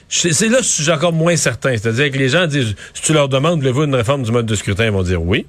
c'est 0.09 0.49
là 0.49 0.59
que 0.59 0.62
je 0.64 0.68
suis 0.68 0.90
encore 0.90 1.12
moins 1.12 1.37
certain. 1.37 1.71
C'est-à-dire 1.76 2.12
que 2.12 2.18
les 2.18 2.28
gens 2.28 2.47
disent, 2.47 2.76
si 2.95 3.02
tu 3.02 3.12
leur 3.12 3.28
demandes, 3.28 3.59
voulez-vous 3.59 3.85
une 3.85 3.95
réforme 3.97 4.23
du 4.23 4.30
mode 4.30 4.47
de 4.47 4.54
scrutin, 4.54 4.85
ils 4.85 4.92
vont 4.92 5.02
dire 5.02 5.21
oui. 5.21 5.47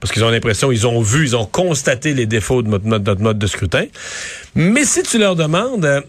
Parce 0.00 0.10
qu'ils 0.10 0.24
ont 0.24 0.30
l'impression, 0.30 0.72
ils 0.72 0.86
ont 0.86 1.02
vu, 1.02 1.24
ils 1.24 1.36
ont 1.36 1.46
constaté 1.46 2.14
les 2.14 2.26
défauts 2.26 2.62
de 2.62 2.68
notre 2.68 3.20
mode 3.20 3.38
de 3.38 3.46
scrutin. 3.46 3.84
Mais 4.54 4.84
si 4.84 5.02
tu 5.02 5.18
leur 5.18 5.36
demandes, 5.36 5.84
euh, 5.84 6.00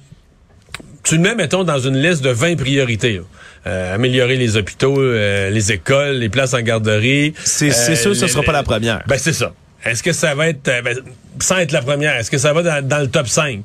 tu 1.05 1.15
le 1.15 1.21
mets, 1.21 1.35
mettons, 1.35 1.63
dans 1.63 1.79
une 1.79 1.95
liste 1.97 2.21
de 2.23 2.29
20 2.31 2.57
priorités. 2.57 3.21
Euh, 3.67 3.95
améliorer 3.95 4.35
les 4.35 4.57
hôpitaux, 4.57 4.99
euh, 5.01 5.49
les 5.49 5.71
écoles, 5.71 6.17
les 6.17 6.29
places 6.29 6.53
en 6.53 6.61
garderie. 6.61 7.33
C'est 7.43 7.71
c'est 7.71 7.93
Euh, 7.93 7.95
sûr, 7.95 8.15
ce 8.15 8.25
les- 8.25 8.31
sera 8.31 8.43
pas 8.43 8.51
la 8.51 8.63
première. 8.63 9.01
Ben, 9.07 9.17
c'est 9.17 9.33
ça. 9.33 9.53
Est-ce 9.85 10.03
que 10.03 10.11
ça 10.13 10.35
va 10.35 10.49
être, 10.49 10.67
euh, 10.67 10.81
ben, 10.81 10.97
sans 11.39 11.57
être 11.57 11.71
la 11.71 11.81
première, 11.81 12.15
est-ce 12.17 12.29
que 12.29 12.37
ça 12.37 12.53
va 12.53 12.61
dans, 12.63 12.85
dans 12.87 12.99
le 12.99 13.07
top 13.07 13.27
5? 13.27 13.63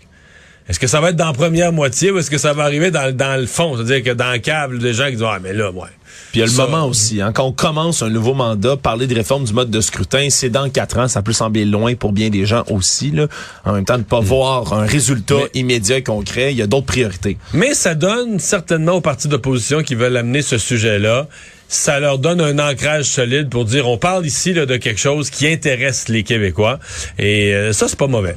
Est-ce 0.71 0.79
que 0.79 0.87
ça 0.87 1.01
va 1.01 1.11
être 1.11 1.17
dans 1.17 1.27
la 1.27 1.33
première 1.33 1.73
moitié 1.73 2.13
ou 2.13 2.19
est-ce 2.19 2.31
que 2.31 2.39
ça 2.39 2.53
va 2.53 2.63
arriver 2.63 2.93
dans, 2.93 3.15
dans 3.15 3.39
le 3.39 3.47
fond? 3.47 3.75
C'est-à-dire 3.77 4.05
que 4.05 4.11
dans 4.17 4.31
le 4.31 4.39
câble, 4.39 4.79
des 4.79 4.95
gens 4.95 5.07
qui 5.07 5.13
disent, 5.17 5.25
ah, 5.29 5.39
mais 5.43 5.53
là, 5.53 5.71
ouais. 5.73 5.89
Puis 6.31 6.39
il 6.39 6.41
y 6.41 6.43
a 6.43 6.47
le 6.47 6.53
Ça- 6.53 6.65
moment 6.67 6.87
aussi, 6.87 7.21
hein, 7.21 7.33
quand 7.33 7.43
on 7.45 7.51
commence 7.53 8.03
un 8.03 8.09
nouveau 8.09 8.35
mandat, 8.35 8.77
parler 8.77 9.09
de 9.09 9.15
réforme 9.17 9.43
du 9.45 9.53
mode 9.53 9.69
de 9.71 9.81
scrutin, 9.81 10.29
c'est 10.31 10.49
dans 10.49 10.71
quatre 10.71 10.99
ans, 10.99 11.09
ça 11.09 11.23
peut 11.23 11.33
sembler 11.33 11.65
loin 11.65 11.97
pour 11.97 12.13
bien 12.13 12.31
des 12.31 12.47
gens 12.47 12.63
aussi. 12.71 13.11
Là. 13.11 13.27
En 13.65 13.73
même 13.73 13.85
temps, 13.85 13.99
de 13.99 14.05
pas 14.05 14.21
voir 14.21 14.73
un 14.73 14.87
résultat 14.87 15.35
Mm. 15.35 15.39
Mais- 15.55 15.61
immédiat 15.61 15.97
et 15.97 16.03
concret, 16.05 16.53
il 16.53 16.59
y 16.59 16.63
a 16.63 16.69
d'autres 16.69 16.87
priorités. 16.87 17.37
Mais 17.53 17.75
ça 17.75 17.97
donne 17.97 18.39
certainement 18.39 18.93
aux 18.93 19.01
partis 19.01 19.27
d'opposition 19.27 19.83
qui 19.83 19.97
veulent 19.97 20.17
amener 20.17 20.41
ce 20.43 20.57
sujet-là, 20.57 21.27
ça 21.67 21.99
leur 21.99 22.19
donne 22.19 22.41
un 22.41 22.59
ancrage 22.61 23.07
solide 23.07 23.49
pour 23.49 23.65
dire 23.65 23.89
on 23.89 23.99
parle 23.99 24.25
ici 24.25 24.53
là, 24.53 24.67
de 24.67 24.77
quelque 24.77 25.01
chose 25.01 25.31
qui 25.31 25.49
intéresse 25.49 26.09
les 26.09 26.23
Québécois. 26.23 26.79
Et 27.19 27.53
euh, 27.55 27.73
ça, 27.73 27.89
c'est 27.89 27.99
pas 27.99 28.07
mauvais. 28.07 28.37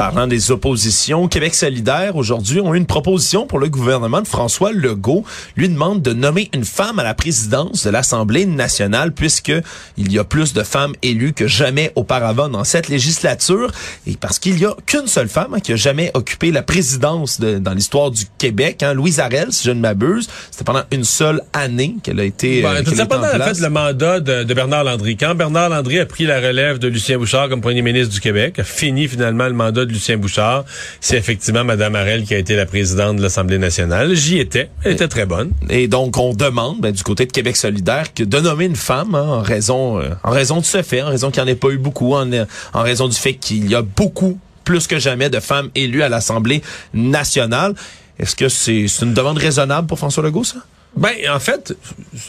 Parlant 0.00 0.26
des 0.26 0.50
oppositions, 0.50 1.28
Québec 1.28 1.54
solidaire, 1.54 2.16
aujourd'hui, 2.16 2.58
ont 2.62 2.72
eu 2.72 2.78
une 2.78 2.86
proposition 2.86 3.46
pour 3.46 3.58
le 3.58 3.68
gouvernement 3.68 4.22
de 4.22 4.26
François 4.26 4.72
Legault. 4.72 5.26
Lui 5.58 5.68
demande 5.68 6.00
de 6.00 6.14
nommer 6.14 6.48
une 6.54 6.64
femme 6.64 6.98
à 6.98 7.04
la 7.04 7.12
présidence 7.12 7.84
de 7.84 7.90
l'Assemblée 7.90 8.46
nationale 8.46 9.12
puisque 9.12 9.52
il 9.98 10.10
y 10.10 10.18
a 10.18 10.24
plus 10.24 10.54
de 10.54 10.62
femmes 10.62 10.94
élues 11.02 11.34
que 11.34 11.46
jamais 11.46 11.92
auparavant 11.96 12.48
dans 12.48 12.64
cette 12.64 12.88
législature 12.88 13.72
et 14.06 14.16
parce 14.18 14.38
qu'il 14.38 14.58
y 14.58 14.64
a 14.64 14.74
qu'une 14.86 15.06
seule 15.06 15.28
femme 15.28 15.52
hein, 15.52 15.60
qui 15.60 15.74
a 15.74 15.76
jamais 15.76 16.10
occupé 16.14 16.50
la 16.50 16.62
présidence 16.62 17.38
de- 17.38 17.58
dans 17.58 17.74
l'histoire 17.74 18.10
du 18.10 18.24
Québec, 18.38 18.82
hein, 18.82 18.94
Louise 18.94 19.20
Arel, 19.20 19.48
si 19.52 19.66
je 19.66 19.72
ne 19.72 19.80
m'abuse. 19.80 20.30
C'était 20.50 20.64
pendant 20.64 20.84
une 20.92 21.04
seule 21.04 21.42
année 21.52 21.96
qu'elle 22.02 22.20
a 22.20 22.24
été, 22.24 22.64
euh, 22.64 22.68
Bon, 22.72 22.80
était 22.80 22.92
en 22.92 22.96
simplement, 22.96 23.26
en 23.26 23.34
place. 23.34 23.58
fait, 23.58 23.62
le 23.64 23.68
mandat 23.68 24.20
de, 24.20 24.44
de 24.44 24.54
Bernard 24.54 24.84
Landry. 24.84 25.18
Quand 25.18 25.34
Bernard 25.34 25.68
Landry 25.68 25.98
a 25.98 26.06
pris 26.06 26.24
la 26.24 26.40
relève 26.40 26.78
de 26.78 26.88
Lucien 26.88 27.18
Bouchard 27.18 27.50
comme 27.50 27.60
premier 27.60 27.82
ministre 27.82 28.14
du 28.14 28.20
Québec, 28.20 28.58
a 28.60 28.64
fini 28.64 29.06
finalement 29.06 29.46
le 29.46 29.52
mandat 29.52 29.84
de 29.84 29.89
Lucien 29.90 30.16
Bouchard, 30.16 30.64
c'est 31.00 31.16
effectivement 31.16 31.64
Mme 31.64 31.94
Arel 31.94 32.24
qui 32.24 32.34
a 32.34 32.38
été 32.38 32.56
la 32.56 32.66
présidente 32.66 33.16
de 33.16 33.22
l'Assemblée 33.22 33.58
nationale. 33.58 34.14
J'y 34.14 34.38
étais. 34.38 34.70
Elle 34.84 34.92
était 34.92 35.08
très 35.08 35.26
bonne. 35.26 35.52
Et 35.68 35.88
donc, 35.88 36.16
on 36.16 36.32
demande, 36.32 36.80
ben, 36.80 36.92
du 36.92 37.02
côté 37.02 37.26
de 37.26 37.32
Québec 37.32 37.56
solidaire, 37.56 38.06
de 38.16 38.40
nommer 38.40 38.66
une 38.66 38.76
femme 38.76 39.14
hein, 39.14 39.26
en 39.26 39.42
raison 39.42 40.00
euh, 40.00 40.10
en 40.22 40.30
raison 40.30 40.58
de 40.60 40.64
ce 40.64 40.82
fait, 40.82 41.02
en 41.02 41.08
raison 41.08 41.30
qu'il 41.30 41.42
n'y 41.42 41.50
en 41.50 41.52
ait 41.52 41.56
pas 41.56 41.70
eu 41.70 41.78
beaucoup, 41.78 42.14
en, 42.14 42.30
en 42.72 42.82
raison 42.82 43.08
du 43.08 43.16
fait 43.16 43.34
qu'il 43.34 43.68
y 43.68 43.74
a 43.74 43.82
beaucoup, 43.82 44.38
plus 44.64 44.86
que 44.86 44.98
jamais, 44.98 45.30
de 45.30 45.40
femmes 45.40 45.70
élues 45.74 46.02
à 46.02 46.08
l'Assemblée 46.08 46.62
nationale. 46.94 47.74
Est-ce 48.18 48.36
que 48.36 48.48
c'est 48.48 48.86
c'est 48.88 49.04
une 49.04 49.14
demande 49.14 49.38
raisonnable 49.38 49.86
pour 49.86 49.98
François 49.98 50.22
Legault, 50.22 50.44
ça? 50.44 50.58
Ben, 50.96 51.14
en 51.32 51.38
fait, 51.38 51.72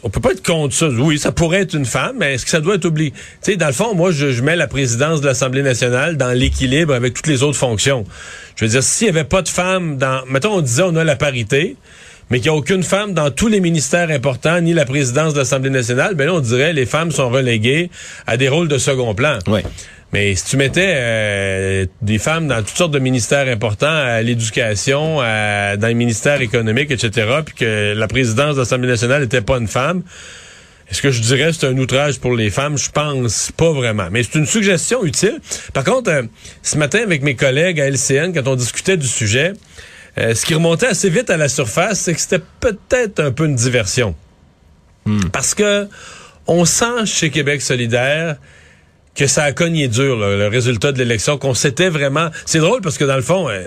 on 0.04 0.10
peut 0.10 0.22
pas 0.22 0.32
être 0.32 0.46
contre 0.46 0.74
ça. 0.74 0.88
Oui, 0.88 1.18
ça 1.18 1.32
pourrait 1.32 1.62
être 1.62 1.74
une 1.74 1.86
femme, 1.86 2.18
mais 2.20 2.36
est-ce 2.36 2.46
que 2.46 2.52
ça 2.52 2.62
doit 2.62 2.76
être 2.76 2.86
oublié? 2.86 3.12
Tu 3.12 3.18
sais, 3.42 3.56
dans 3.56 3.68
le 3.68 3.74
fond, 3.74 3.96
moi, 3.96 4.12
je, 4.12 4.32
je 4.32 4.44
mets 4.44 4.56
la 4.56 4.68
présidence 4.68 5.20
de 5.20 5.26
l'Assemblée 5.26 5.64
nationale 5.64 6.16
dans 6.16 6.32
l'équilibre 6.32 6.94
avec 6.94 7.16
toutes 7.16 7.28
les 7.28 7.44
autres 7.44 7.58
fonctions. 7.58 8.06
Je 8.56 8.66
veux 8.66 8.72
dire, 8.72 8.84
s'il 8.84 9.08
y 9.08 9.10
avait 9.10 9.24
pas 9.24 9.42
de 9.42 9.50
femmes 9.50 9.98
dans... 9.98 10.24
Mettons, 10.28 10.54
on 10.54 10.62
disait 10.62 10.84
on 10.84 10.96
a 10.96 11.04
la 11.04 11.16
parité, 11.16 11.76
mais 12.30 12.40
qu'il 12.40 12.52
n'y 12.52 12.56
a 12.56 12.60
aucune 12.60 12.84
femme 12.84 13.14
dans 13.14 13.32
tous 13.32 13.48
les 13.48 13.60
ministères 13.60 14.10
importants, 14.10 14.62
ni 14.62 14.74
la 14.74 14.86
présidence 14.86 15.34
de 15.34 15.40
l'Assemblée 15.40 15.70
nationale, 15.70 16.16
ben 16.16 16.28
là, 16.28 16.36
on 16.36 16.40
dirait 16.40 16.72
les 16.72 16.86
femmes 16.86 17.12
sont 17.12 17.30
reléguées 17.30 17.90
à 18.28 18.38
des 18.38 18.48
rôles 18.48 18.68
de 18.68 18.78
second 18.78 19.14
plan. 19.16 19.40
Oui. 19.48 19.62
Mais 20.14 20.36
si 20.36 20.46
tu 20.46 20.58
mettais 20.58 20.94
euh, 20.96 21.86
des 22.02 22.18
femmes 22.18 22.48
dans 22.48 22.58
toutes 22.58 22.78
sortes 22.78 22.92
de 22.92 23.00
ministères 23.00 23.48
importants, 23.48 23.88
à 23.88 24.22
l'éducation, 24.22 25.18
dans 25.18 25.88
les 25.88 25.94
ministères 25.94 26.42
économiques, 26.42 26.92
etc., 26.92 27.28
puis 27.46 27.56
que 27.56 27.94
la 27.96 28.08
présidence 28.08 28.56
de 28.56 28.60
l'Assemblée 28.60 28.90
nationale 28.90 29.22
n'était 29.22 29.42
pas 29.42 29.58
une 29.58 29.68
femme, 29.68 30.04
est-ce 30.92 31.02
que 31.02 31.10
je 31.10 31.22
dirais 31.22 31.48
que 31.48 31.52
c'est 31.54 31.68
un 31.68 31.78
outrage 31.78 32.20
pour 32.20 32.36
les 32.36 32.50
femmes? 32.50 32.78
Je 32.78 32.92
pense 32.92 33.54
pas 33.56 33.72
vraiment. 33.72 34.10
Mais 34.12 34.24
c'est 34.24 34.38
une 34.38 34.46
suggestion 34.46 35.06
utile. 35.06 35.40
Par 35.74 35.86
contre, 35.86 36.12
euh, 36.12 36.24
ce 36.64 36.78
matin, 36.78 37.00
avec 37.02 37.24
mes 37.24 37.36
collègues 37.36 37.80
à 37.80 37.90
LCN, 37.90 38.34
quand 38.34 38.46
on 38.48 38.58
discutait 38.58 38.98
du 38.98 39.08
sujet, 39.08 39.54
euh, 40.18 40.36
ce 40.36 40.46
qui 40.46 40.54
remontait 40.54 40.88
assez 40.88 41.10
vite 41.10 41.30
à 41.30 41.38
la 41.38 41.48
surface, 41.48 42.02
c'est 42.02 42.14
que 42.14 42.20
c'était 42.20 42.44
peut-être 42.60 43.22
un 43.22 43.32
peu 43.32 43.46
une 43.46 43.56
diversion. 43.56 44.16
Parce 45.32 45.56
que 45.56 45.88
on 46.46 46.64
sent 46.66 47.06
chez 47.06 47.32
Québec 47.32 47.62
solidaire 47.62 48.36
que 49.16 49.28
ça 49.28 49.44
a 49.44 49.52
cogné 49.52 49.88
dur, 49.88 50.18
là, 50.18 50.36
le 50.38 50.48
résultat 50.48 50.92
de 50.92 50.98
l'élection, 50.98 51.38
qu'on 51.38 51.54
s'était 51.54 51.90
vraiment... 51.90 52.30
C'est 52.46 52.60
drôle 52.60 52.82
parce 52.82 52.98
que 52.98 53.04
dans 53.04 53.16
le 53.18 53.22
fond, 53.22 53.50
euh, 53.50 53.64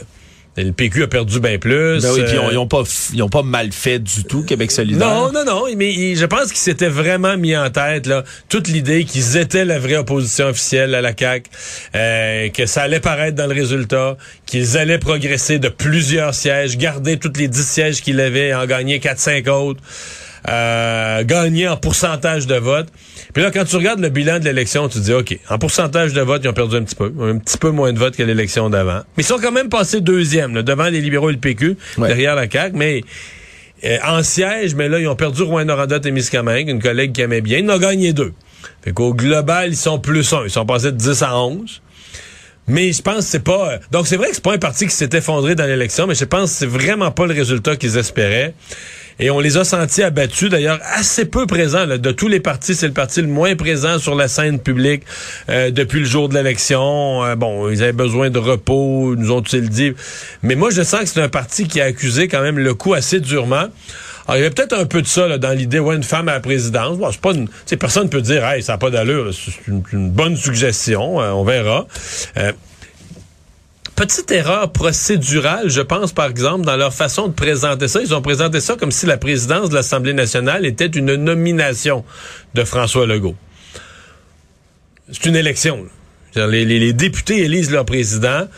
le 0.56 0.70
PQ 0.70 1.02
a 1.02 1.06
perdu 1.08 1.40
bien 1.40 1.58
plus. 1.58 2.00
Ben 2.00 2.12
oui, 2.12 2.22
puis 2.26 2.38
euh, 2.38 2.42
ils 2.52 2.58
ont 2.58 2.68
pas 2.68 2.82
f- 2.82 3.10
ils 3.12 3.22
ont 3.24 3.28
pas 3.28 3.42
mal 3.42 3.72
fait 3.72 3.98
du 3.98 4.22
tout, 4.24 4.44
Québec 4.44 4.70
solidaire. 4.70 5.06
non, 5.08 5.32
non, 5.32 5.44
non, 5.44 5.64
mais 5.76 5.92
il- 5.92 6.16
je 6.16 6.24
pense 6.26 6.46
qu'ils 6.48 6.58
s'étaient 6.58 6.88
vraiment 6.88 7.36
mis 7.36 7.56
en 7.56 7.68
tête 7.70 8.06
là, 8.06 8.22
toute 8.48 8.68
l'idée 8.68 9.04
qu'ils 9.04 9.36
étaient 9.36 9.64
la 9.64 9.80
vraie 9.80 9.96
opposition 9.96 10.46
officielle 10.46 10.94
à 10.94 11.00
la 11.02 11.12
CAQ, 11.18 11.50
euh, 11.96 12.48
que 12.50 12.66
ça 12.66 12.82
allait 12.82 13.00
paraître 13.00 13.36
dans 13.36 13.48
le 13.48 13.54
résultat, 13.54 14.16
qu'ils 14.46 14.78
allaient 14.78 14.98
progresser 14.98 15.58
de 15.58 15.68
plusieurs 15.68 16.34
sièges, 16.34 16.78
garder 16.78 17.18
tous 17.18 17.32
les 17.36 17.48
10 17.48 17.66
sièges 17.66 18.00
qu'ils 18.00 18.20
avaient, 18.20 18.48
et 18.50 18.54
en 18.54 18.64
gagner 18.66 19.00
4-5 19.00 19.48
autres, 19.50 19.80
euh, 20.48 21.24
gagner 21.24 21.68
en 21.68 21.76
pourcentage 21.76 22.46
de 22.46 22.54
vote. 22.56 22.88
Puis 23.32 23.42
là, 23.42 23.50
quand 23.50 23.64
tu 23.64 23.76
regardes 23.76 24.00
le 24.00 24.10
bilan 24.10 24.38
de 24.38 24.44
l'élection, 24.44 24.88
tu 24.88 24.98
te 24.98 25.04
dis, 25.04 25.12
OK, 25.12 25.38
en 25.48 25.58
pourcentage 25.58 26.12
de 26.12 26.20
vote, 26.20 26.42
ils 26.44 26.48
ont 26.48 26.52
perdu 26.54 26.76
un 26.76 26.82
petit 26.82 26.94
peu, 26.94 27.12
un 27.22 27.38
petit 27.38 27.58
peu 27.58 27.70
moins 27.70 27.92
de 27.92 27.98
votes 27.98 28.16
que 28.16 28.22
l'élection 28.22 28.68
d'avant. 28.70 29.00
Mais 29.16 29.22
ils 29.22 29.26
sont 29.26 29.38
quand 29.38 29.52
même 29.52 29.68
passés 29.68 30.00
deuxième, 30.00 30.54
là, 30.54 30.62
devant 30.62 30.88
les 30.88 31.00
libéraux 31.00 31.30
et 31.30 31.34
le 31.34 31.38
PQ, 31.38 31.76
Ouais. 31.98 32.08
derrière 32.08 32.34
la 32.34 32.48
CAQ, 32.50 32.76
mais... 32.76 33.02
Euh, 33.84 33.98
en 34.06 34.22
siège, 34.22 34.74
mais 34.74 34.88
là, 34.88 34.98
ils 34.98 35.06
ont 35.08 35.16
perdu 35.16 35.42
Rouen-Noranda 35.42 35.98
et 36.02 36.10
Miscamingue, 36.10 36.70
une 36.70 36.80
collègue 36.80 37.12
qui 37.12 37.20
aimait 37.20 37.42
bien. 37.42 37.58
Ils 37.58 37.70
en 37.70 37.74
ont 37.74 37.78
gagné 37.78 38.14
deux. 38.14 38.32
Fait 38.82 38.92
qu'au 38.92 39.12
global, 39.12 39.70
ils 39.70 39.76
sont 39.76 39.98
plus 39.98 40.32
un. 40.32 40.44
Ils 40.44 40.50
sont 40.50 40.64
passés 40.64 40.90
de 40.92 40.96
10 40.96 41.22
à 41.22 41.36
11. 41.36 41.82
Mais 42.66 42.92
je 42.94 43.02
pense 43.02 43.16
que 43.16 43.22
c'est 43.24 43.44
pas... 43.44 43.72
euh, 43.72 43.78
Donc, 43.90 44.06
c'est 44.06 44.16
vrai 44.16 44.28
que 44.28 44.34
c'est 44.36 44.44
pas 44.44 44.54
un 44.54 44.58
parti 44.58 44.86
qui 44.86 44.94
s'est 44.94 45.10
effondré 45.12 45.54
dans 45.54 45.66
l'élection, 45.66 46.06
mais 46.06 46.14
je 46.14 46.24
pense 46.24 46.52
que 46.52 46.56
c'est 46.60 46.66
vraiment 46.66 47.10
pas 47.10 47.26
le 47.26 47.34
résultat 47.34 47.76
qu'ils 47.76 47.98
espéraient. 47.98 48.54
Et 49.20 49.30
on 49.30 49.40
les 49.40 49.56
a 49.56 49.64
sentis 49.64 50.02
abattus, 50.02 50.50
d'ailleurs, 50.50 50.80
assez 50.94 51.24
peu 51.24 51.46
présents. 51.46 51.86
De 51.86 52.10
tous 52.12 52.28
les 52.28 52.40
partis, 52.40 52.74
c'est 52.74 52.88
le 52.88 52.92
parti 52.92 53.20
le 53.20 53.28
moins 53.28 53.54
présent 53.54 53.98
sur 53.98 54.14
la 54.14 54.28
scène 54.28 54.58
publique 54.58 55.02
euh, 55.48 55.70
depuis 55.70 56.00
le 56.00 56.06
jour 56.06 56.28
de 56.28 56.34
l'élection. 56.34 57.24
Euh, 57.24 57.36
bon, 57.36 57.70
ils 57.70 57.82
avaient 57.82 57.92
besoin 57.92 58.30
de 58.30 58.38
repos, 58.38 59.14
nous 59.16 59.30
ont-ils 59.30 59.68
dit. 59.68 59.92
Mais 60.42 60.56
moi, 60.56 60.70
je 60.70 60.82
sens 60.82 61.00
que 61.00 61.06
c'est 61.06 61.22
un 61.22 61.28
parti 61.28 61.68
qui 61.68 61.80
a 61.80 61.84
accusé 61.84 62.28
quand 62.28 62.42
même 62.42 62.58
le 62.58 62.74
coup 62.74 62.94
assez 62.94 63.20
durement. 63.20 63.66
Il 64.28 64.36
y 64.36 64.38
avait 64.38 64.50
peut-être 64.50 64.72
un 64.72 64.86
peu 64.86 65.02
de 65.02 65.06
ça 65.06 65.36
dans 65.36 65.50
l'idée, 65.50 65.78
ouais, 65.78 65.96
une 65.96 66.02
femme 66.02 66.28
à 66.28 66.32
la 66.32 66.40
présidence. 66.40 66.96
Bon, 66.96 67.10
c'est 67.12 67.20
pas 67.20 67.32
une, 67.32 67.48
personne 67.78 68.04
ne 68.04 68.08
peut 68.08 68.22
dire, 68.22 68.42
hey, 68.44 68.62
ça 68.62 68.72
n'a 68.72 68.78
pas 68.78 68.90
d'allure. 68.90 69.32
C'est 69.34 69.70
une, 69.70 69.82
une 69.92 70.10
bonne 70.10 70.34
suggestion. 70.36 71.20
euh, 71.20 71.30
on 71.32 71.44
verra. 71.44 71.86
Petite 73.96 74.30
erreur 74.32 74.72
procédurale, 74.72 75.70
je 75.70 75.80
pense, 75.80 76.12
par 76.12 76.26
exemple, 76.28 76.64
dans 76.64 76.76
leur 76.76 76.92
façon 76.92 77.28
de 77.28 77.32
présenter 77.32 77.86
ça. 77.86 78.00
Ils 78.02 78.12
ont 78.12 78.22
présenté 78.22 78.60
ça 78.60 78.74
comme 78.74 78.90
si 78.90 79.06
la 79.06 79.16
présidence 79.18 79.68
de 79.70 79.74
l'Assemblée 79.74 80.12
nationale 80.14 80.66
était 80.66 80.86
une 80.86 81.14
nomination 81.14 82.04
de 82.54 82.64
François 82.64 83.06
Legault. 83.06 83.36
C'est 85.12 85.26
une 85.26 85.36
élection. 85.36 85.86
Les, 86.34 86.64
les- 86.64 86.80
les 86.80 86.92
députés 86.92 87.44
élisent 87.44 87.70
leur 87.70 87.84
président. 87.84 88.48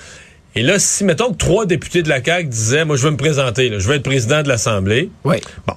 Et 0.54 0.62
là, 0.62 0.78
si, 0.78 1.04
mettons 1.04 1.32
que 1.32 1.36
trois 1.36 1.66
députés 1.66 2.02
de 2.02 2.08
la 2.08 2.24
CAQ 2.24 2.48
disaient, 2.48 2.84
moi, 2.86 2.96
je 2.96 3.02
veux 3.02 3.10
me 3.10 3.18
présenter, 3.18 3.68
là, 3.68 3.78
je 3.78 3.86
veux 3.86 3.96
être 3.96 4.02
président 4.02 4.42
de 4.42 4.48
l'Assemblée. 4.48 5.10
Oui. 5.24 5.36
Bon. 5.66 5.74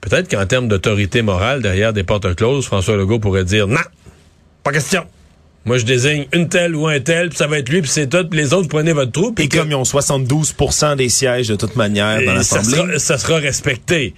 Peut-être 0.00 0.30
qu'en 0.30 0.46
termes 0.46 0.68
d'autorité 0.68 1.22
morale, 1.22 1.62
derrière 1.62 1.92
des 1.92 2.04
portes 2.04 2.32
closes, 2.36 2.66
François 2.66 2.96
Legault 2.96 3.18
pourrait 3.18 3.44
dire, 3.44 3.66
non, 3.66 3.80
pas 4.62 4.70
question. 4.70 5.04
Moi, 5.64 5.78
je 5.78 5.84
désigne 5.84 6.26
une 6.32 6.48
telle 6.48 6.74
ou 6.74 6.88
un 6.88 6.98
tel, 6.98 7.28
puis 7.28 7.38
ça 7.38 7.46
va 7.46 7.58
être 7.58 7.68
lui, 7.68 7.82
puis 7.82 7.90
c'est 7.90 8.08
tout, 8.08 8.26
puis 8.28 8.38
les 8.38 8.52
autres, 8.52 8.68
prenez 8.68 8.92
votre 8.92 9.12
trou. 9.12 9.32
puis 9.32 9.44
Et 9.44 9.48
que- 9.48 9.58
comme 9.58 9.70
ils 9.70 9.74
ont 9.76 9.84
72% 9.84 10.96
des 10.96 11.08
sièges 11.08 11.48
de 11.48 11.54
toute 11.56 11.76
manière 11.76 12.16
dans 12.16 12.40
et 12.40 12.42
ça, 12.42 12.56
l'Assemblée. 12.56 12.76
sera, 12.76 12.98
ça 12.98 13.18
sera 13.18 13.36
respecté. 13.36 14.14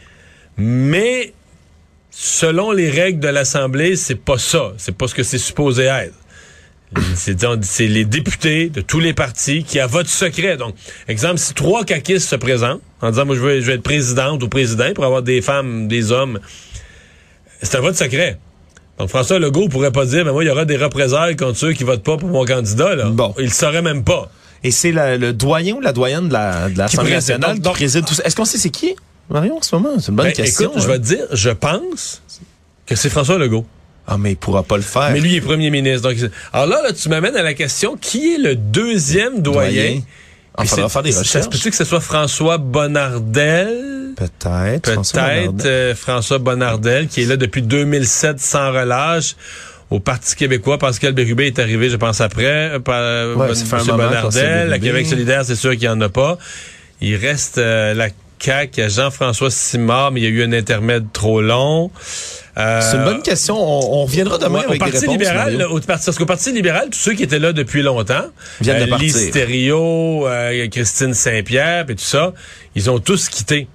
Mais 0.56 1.34
selon 2.10 2.72
les 2.72 2.88
règles 2.90 3.20
de 3.20 3.28
l'Assemblée, 3.28 3.96
c'est 3.96 4.14
pas 4.14 4.38
ça. 4.38 4.72
C'est 4.78 4.96
pas 4.96 5.06
ce 5.08 5.14
que 5.14 5.22
c'est 5.22 5.38
supposé 5.38 5.84
être. 5.84 6.14
C'est 7.16 7.86
les 7.88 8.04
députés 8.04 8.68
de 8.68 8.80
tous 8.80 9.00
les 9.00 9.12
partis 9.12 9.64
qui, 9.64 9.80
à 9.80 9.86
vote 9.88 10.06
secret, 10.06 10.56
donc, 10.56 10.76
exemple, 11.08 11.38
si 11.38 11.52
trois 11.52 11.84
caquistes 11.84 12.28
se 12.28 12.36
présentent 12.36 12.82
en 13.00 13.10
disant, 13.10 13.26
moi, 13.26 13.34
je 13.34 13.40
veux, 13.40 13.60
je 13.60 13.66
veux 13.66 13.72
être 13.74 13.82
présidente 13.82 14.42
ou 14.44 14.48
président 14.48 14.92
pour 14.94 15.04
avoir 15.04 15.22
des 15.22 15.42
femmes, 15.42 15.88
des 15.88 16.12
hommes, 16.12 16.38
c'est 17.62 17.76
un 17.76 17.80
vote 17.80 17.96
secret. 17.96 18.38
Donc, 18.98 19.08
François 19.08 19.38
Legault 19.38 19.68
pourrait 19.68 19.90
pas 19.90 20.06
dire, 20.06 20.24
mais 20.24 20.30
moi, 20.32 20.44
il 20.44 20.46
y 20.46 20.50
aura 20.50 20.64
des 20.64 20.76
représailles 20.76 21.36
contre 21.36 21.58
ceux 21.58 21.72
qui 21.72 21.82
votent 21.84 22.04
pas 22.04 22.16
pour 22.16 22.28
mon 22.28 22.44
candidat, 22.44 22.94
là. 22.94 23.06
Bon. 23.06 23.34
Il 23.38 23.44
le 23.44 23.50
saurait 23.50 23.82
même 23.82 24.04
pas. 24.04 24.30
Et 24.62 24.70
c'est 24.70 24.92
le 24.92 25.32
doyen 25.32 25.74
ou 25.74 25.80
la 25.80 25.92
doyenne 25.92 26.28
de 26.28 26.32
la- 26.32 26.68
de 26.68 26.78
l'Assemblée 26.78 27.10
nationale 27.12 27.58
Donc- 27.58 27.74
qui 27.74 27.80
préside 27.82 28.04
tout 28.04 28.14
ça. 28.14 28.22
Est-ce 28.24 28.36
qu'on 28.36 28.44
sait 28.44 28.56
c'est 28.58 28.70
qui, 28.70 28.94
Marion, 29.28 29.58
en 29.58 29.62
ce 29.62 29.74
moment? 29.74 29.90
C'est 29.98 30.08
une 30.08 30.16
bonne 30.16 30.26
Ben, 30.26 30.32
question. 30.32 30.70
Écoute, 30.70 30.82
je 30.82 30.86
hein. 30.86 30.92
vais 30.92 30.98
te 31.00 31.04
dire, 31.04 31.24
je 31.32 31.50
pense 31.50 32.22
que 32.86 32.94
c'est 32.94 33.10
François 33.10 33.36
Legault. 33.38 33.66
Ah, 34.06 34.16
mais 34.18 34.32
il 34.32 34.36
pourra 34.36 34.62
pas 34.62 34.76
le 34.76 34.82
faire. 34.82 35.10
Mais 35.12 35.20
lui, 35.20 35.32
il 35.32 35.36
est 35.36 35.40
premier 35.40 35.70
ministre. 35.70 36.08
Donc, 36.10 36.18
alors 36.52 36.66
là, 36.66 36.82
là 36.82 36.92
tu 36.92 37.08
m'amènes 37.08 37.36
à 37.36 37.42
la 37.42 37.54
question, 37.54 37.96
qui 38.00 38.34
est 38.34 38.38
le 38.38 38.54
deuxième 38.54 39.40
doyen? 39.40 39.70
Doyen. 39.70 40.00
Ah, 40.56 40.62
Puis 40.62 40.68
faudra 40.68 40.88
faire 40.88 41.02
des 41.02 41.10
ça 41.12 41.18
se 41.18 41.24
recherches. 41.24 41.50
peut-tu 41.50 41.70
que 41.70 41.76
ce 41.76 41.84
soit 41.84 42.00
François 42.00 42.58
Bonnardel? 42.58 44.12
Peut-être. 44.16 44.92
François 44.92 45.22
Peut-être 45.22 45.46
Bonnardel. 45.46 45.66
euh, 45.72 45.94
François 45.94 46.38
Bonnardel, 46.38 47.08
qui 47.08 47.22
est 47.22 47.26
là 47.26 47.36
depuis 47.36 47.62
2007 47.62 48.38
sans 48.40 48.70
relâche 48.72 49.34
au 49.90 49.98
Parti 50.00 50.36
québécois. 50.36 50.78
Pascal 50.78 51.12
Bérubé 51.12 51.46
est 51.46 51.58
arrivé, 51.58 51.90
je 51.90 51.96
pense, 51.96 52.20
après. 52.20 52.44
euh, 52.74 52.78
par, 52.78 52.94
euh, 53.00 53.34
Ouais, 53.34 53.48
Bon- 53.48 53.68
Pascal 53.68 53.96
Bonnardel. 53.96 54.68
La 54.68 54.78
Bérubé. 54.78 54.80
Québec 54.86 55.06
solidaire, 55.06 55.44
c'est 55.44 55.56
sûr 55.56 55.72
qu'il 55.72 55.80
n'y 55.80 55.88
en 55.88 56.00
a 56.00 56.08
pas. 56.08 56.38
Il 57.00 57.16
reste 57.16 57.58
euh, 57.58 57.92
la 57.94 58.08
CAQ, 58.44 58.72
il 58.76 58.80
y 58.80 58.82
a 58.84 58.88
Jean-François 58.88 59.50
Simard, 59.50 60.12
mais 60.12 60.20
il 60.20 60.24
y 60.24 60.26
a 60.26 60.30
eu 60.30 60.42
un 60.44 60.52
intermède 60.52 61.06
trop 61.12 61.40
long. 61.40 61.90
Euh, 62.56 62.80
C'est 62.82 62.96
une 62.96 63.04
bonne 63.04 63.22
question. 63.22 63.56
On, 63.56 64.00
on 64.00 64.04
reviendra 64.04 64.38
demain 64.38 64.60
Ouais, 64.60 64.64
au 64.66 64.68
avec 64.70 64.84
des 64.84 64.90
Parti 64.90 64.98
réponses. 65.06 65.12
libéral, 65.12 65.56
là, 65.56 65.68
au 65.70 65.80
parce 65.80 66.10
qu'au 66.16 66.26
Parti 66.26 66.52
libéral, 66.52 66.88
tous 66.90 66.98
ceux 66.98 67.12
qui 67.14 67.22
étaient 67.24 67.38
là 67.38 67.52
depuis 67.52 67.82
longtemps, 67.82 68.26
Viennent 68.60 68.78
de 68.80 68.82
euh, 68.84 68.88
partir. 68.88 69.06
Lise 69.16 69.30
Thériault, 69.32 70.26
euh, 70.28 70.68
Christine 70.68 71.14
Saint-Pierre, 71.14 71.86
et 71.88 71.94
tout 71.96 72.04
ça, 72.04 72.32
ils 72.76 72.90
ont 72.90 72.98
tous 73.00 73.28
quitté. 73.28 73.66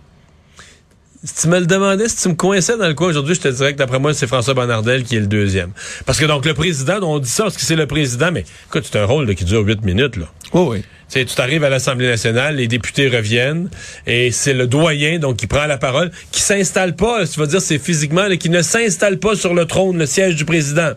Si 1.21 1.41
tu 1.41 1.47
me 1.49 1.59
le 1.59 1.65
demandais, 1.65 2.07
si 2.07 2.15
tu 2.15 2.29
me 2.29 2.33
coinçais 2.33 2.77
dans 2.77 2.87
le 2.87 2.93
coin 2.93 3.09
aujourd'hui, 3.09 3.35
je 3.35 3.41
te 3.41 3.47
dirais 3.49 3.73
que 3.73 3.77
d'après 3.77 3.99
moi, 3.99 4.13
c'est 4.13 4.25
François 4.25 4.53
Bonnardel 4.53 5.03
qui 5.03 5.17
est 5.17 5.19
le 5.19 5.27
deuxième. 5.27 5.73
Parce 6.05 6.17
que 6.17 6.23
donc 6.23 6.45
le 6.45 6.53
président, 6.53 6.97
on 7.01 7.19
dit 7.19 7.29
ça 7.29 7.43
parce 7.43 7.57
que 7.57 7.63
c'est 7.63 7.75
le 7.75 7.87
président, 7.87 8.31
mais 8.31 8.45
écoute, 8.67 8.87
c'est 8.89 8.97
un 8.97 9.03
rôle 9.03 9.27
là, 9.27 9.35
qui 9.35 9.43
dure 9.43 9.59
huit 9.59 9.83
minutes. 9.83 10.15
Là. 10.15 10.27
Oui, 10.53 10.65
oui. 10.69 10.83
Tu 11.11 11.25
t'arrives 11.35 11.65
à 11.65 11.69
l'Assemblée 11.69 12.07
nationale, 12.07 12.55
les 12.55 12.67
députés 12.67 13.09
reviennent, 13.09 13.69
et 14.07 14.31
c'est 14.31 14.53
le 14.53 14.65
doyen, 14.65 15.19
donc, 15.19 15.37
qui 15.37 15.47
prend 15.47 15.65
la 15.65 15.77
parole, 15.77 16.11
qui 16.31 16.41
s'installe 16.41 16.95
pas, 16.95 17.27
tu 17.27 17.39
vas 17.39 17.47
dire, 17.47 17.61
c'est 17.61 17.79
physiquement, 17.79 18.27
là, 18.27 18.37
qui 18.37 18.49
ne 18.49 18.61
s'installe 18.61 19.17
pas 19.17 19.35
sur 19.35 19.53
le 19.53 19.65
trône, 19.65 19.97
le 19.97 20.05
siège 20.05 20.35
du 20.35 20.45
président. 20.45 20.93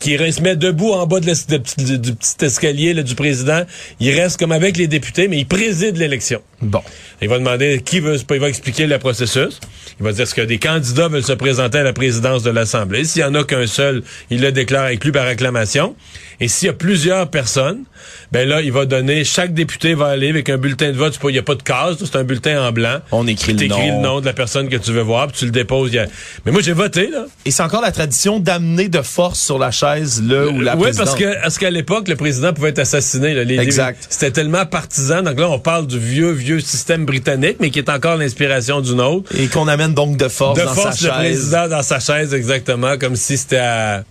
Qui 0.00 0.16
se 0.32 0.40
met 0.40 0.56
debout 0.56 0.92
en 0.92 1.06
bas 1.06 1.20
de 1.20 1.26
petit- 1.26 1.98
du, 1.98 2.14
petit 2.14 2.44
escalier 2.44 2.94
là, 2.94 3.02
du 3.02 3.14
président. 3.14 3.64
Il 4.00 4.18
reste 4.18 4.38
comme 4.38 4.50
avec 4.52 4.78
les 4.78 4.88
députés, 4.88 5.28
mais 5.28 5.38
il 5.38 5.46
préside 5.46 5.98
l'élection. 5.98 6.40
Bon. 6.62 6.80
Il 7.20 7.28
va 7.28 7.38
demander 7.38 7.82
qui 7.84 8.00
veut, 8.00 8.16
il 8.30 8.40
va 8.40 8.48
expliquer 8.48 8.86
le 8.86 8.98
processus. 8.98 9.60
Il 10.00 10.04
va 10.04 10.12
dire 10.12 10.26
ce 10.26 10.34
que 10.34 10.40
des 10.40 10.58
candidats 10.58 11.08
veulent 11.08 11.22
se 11.22 11.32
présenter 11.34 11.78
à 11.78 11.82
la 11.82 11.92
présidence 11.92 12.42
de 12.42 12.50
l'Assemblée. 12.50 13.04
S'il 13.04 13.20
y 13.20 13.24
en 13.24 13.34
a 13.34 13.44
qu'un 13.44 13.66
seul, 13.66 14.02
il 14.30 14.40
le 14.40 14.52
déclare 14.52 14.84
avec 14.84 15.04
lui 15.04 15.12
par 15.12 15.26
acclamation. 15.26 15.94
Et 16.42 16.48
s'il 16.48 16.66
y 16.66 16.70
a 16.70 16.72
plusieurs 16.72 17.28
personnes, 17.28 17.84
ben 18.32 18.48
là, 18.48 18.62
il 18.62 18.72
va 18.72 18.86
donner, 18.86 19.24
chaque 19.24 19.52
député 19.52 19.92
va 19.94 20.06
aller 20.06 20.30
avec 20.30 20.48
un 20.48 20.56
bulletin 20.56 20.88
de 20.90 20.96
vote. 20.96 21.18
Il 21.24 21.32
n'y 21.32 21.38
a 21.38 21.42
pas 21.42 21.54
de 21.54 21.62
case, 21.62 21.98
c'est 22.00 22.16
un 22.16 22.24
bulletin 22.24 22.62
en 22.66 22.72
blanc. 22.72 23.00
On 23.12 23.26
écrit 23.26 23.52
le 23.52 23.66
nom. 23.66 23.78
le 23.78 24.02
nom 24.02 24.20
de 24.20 24.26
la 24.26 24.32
personne 24.32 24.68
que 24.68 24.76
tu 24.76 24.90
veux 24.92 25.02
voir, 25.02 25.26
puis 25.26 25.36
tu 25.38 25.44
le 25.44 25.50
déposes. 25.50 25.94
A- 25.96 26.06
Mais 26.46 26.52
moi, 26.52 26.62
j'ai 26.62 26.72
voté, 26.72 27.08
là. 27.10 27.26
Et 27.44 27.50
c'est 27.50 27.62
encore 27.62 27.82
la 27.82 27.92
tradition 27.92 28.38
d'amener 28.40 28.88
de 28.88 29.02
force 29.02 29.38
sur 29.40 29.58
la 29.58 29.70
chaise 29.70 30.22
le 30.26 30.48
ou 30.50 30.60
la 30.60 30.76
oui, 30.76 30.82
présidente. 30.84 31.06
parce 31.06 31.18
que 31.18 31.42
parce 31.42 31.58
qu'à 31.58 31.70
l'époque, 31.70 32.08
le 32.08 32.16
président 32.16 32.52
pouvait 32.54 32.70
être 32.70 32.78
assassiné. 32.78 33.34
Là, 33.34 33.44
les, 33.44 33.58
Exact. 33.58 34.06
C'était 34.08 34.30
tellement 34.30 34.64
partisan. 34.64 35.22
Donc 35.22 35.38
là, 35.38 35.48
on 35.50 35.58
parle 35.58 35.86
du 35.86 35.98
vieux, 35.98 36.30
vieux 36.30 36.60
système 36.60 37.04
britannique, 37.04 37.56
mais 37.60 37.70
qui 37.70 37.78
est 37.80 37.90
encore 37.90 38.16
l'inspiration 38.16 38.80
du 38.80 38.94
nôtre. 38.94 39.30
Et 39.36 39.48
qu'on 39.48 39.68
amène 39.68 39.92
donc 39.94 40.16
de 40.16 40.28
force 40.28 40.58
de 40.58 40.64
dans 40.64 40.72
force 40.74 40.96
sa 41.00 41.06
le 41.06 41.12
chaise. 41.12 41.18
président 41.20 41.68
dans 41.68 41.82
sa 41.82 42.00
chaise 42.00 42.32
exactement 42.32 42.96
comme 42.98 43.16
si 43.16 43.36
c'était 43.36 43.58
à... 43.58 44.04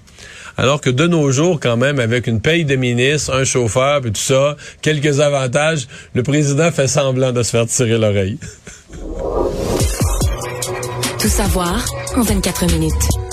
alors 0.60 0.82
que 0.82 0.90
de 0.90 1.08
nos 1.08 1.32
jours 1.32 1.58
quand 1.62 1.78
même 1.78 2.00
avec 2.00 2.28
une 2.28 2.42
paye 2.42 2.66
de 2.66 2.76
ministre 2.76 3.34
un 3.34 3.46
chauffeur 3.46 4.06
et 4.06 4.12
tout 4.12 4.20
ça 4.20 4.58
quelques 4.82 5.22
avantages 5.22 5.88
le 6.14 6.22
président 6.22 6.70
fait 6.72 6.88
semblant 6.88 7.32
de 7.32 7.44
se 7.44 7.52
faire 7.52 7.66
tirer 7.66 7.98
l'oreille 7.98 8.38
Tout 11.20 11.28
savoir 11.28 11.86
en 12.16 12.22
24 12.22 12.66
minutes. 12.74 13.29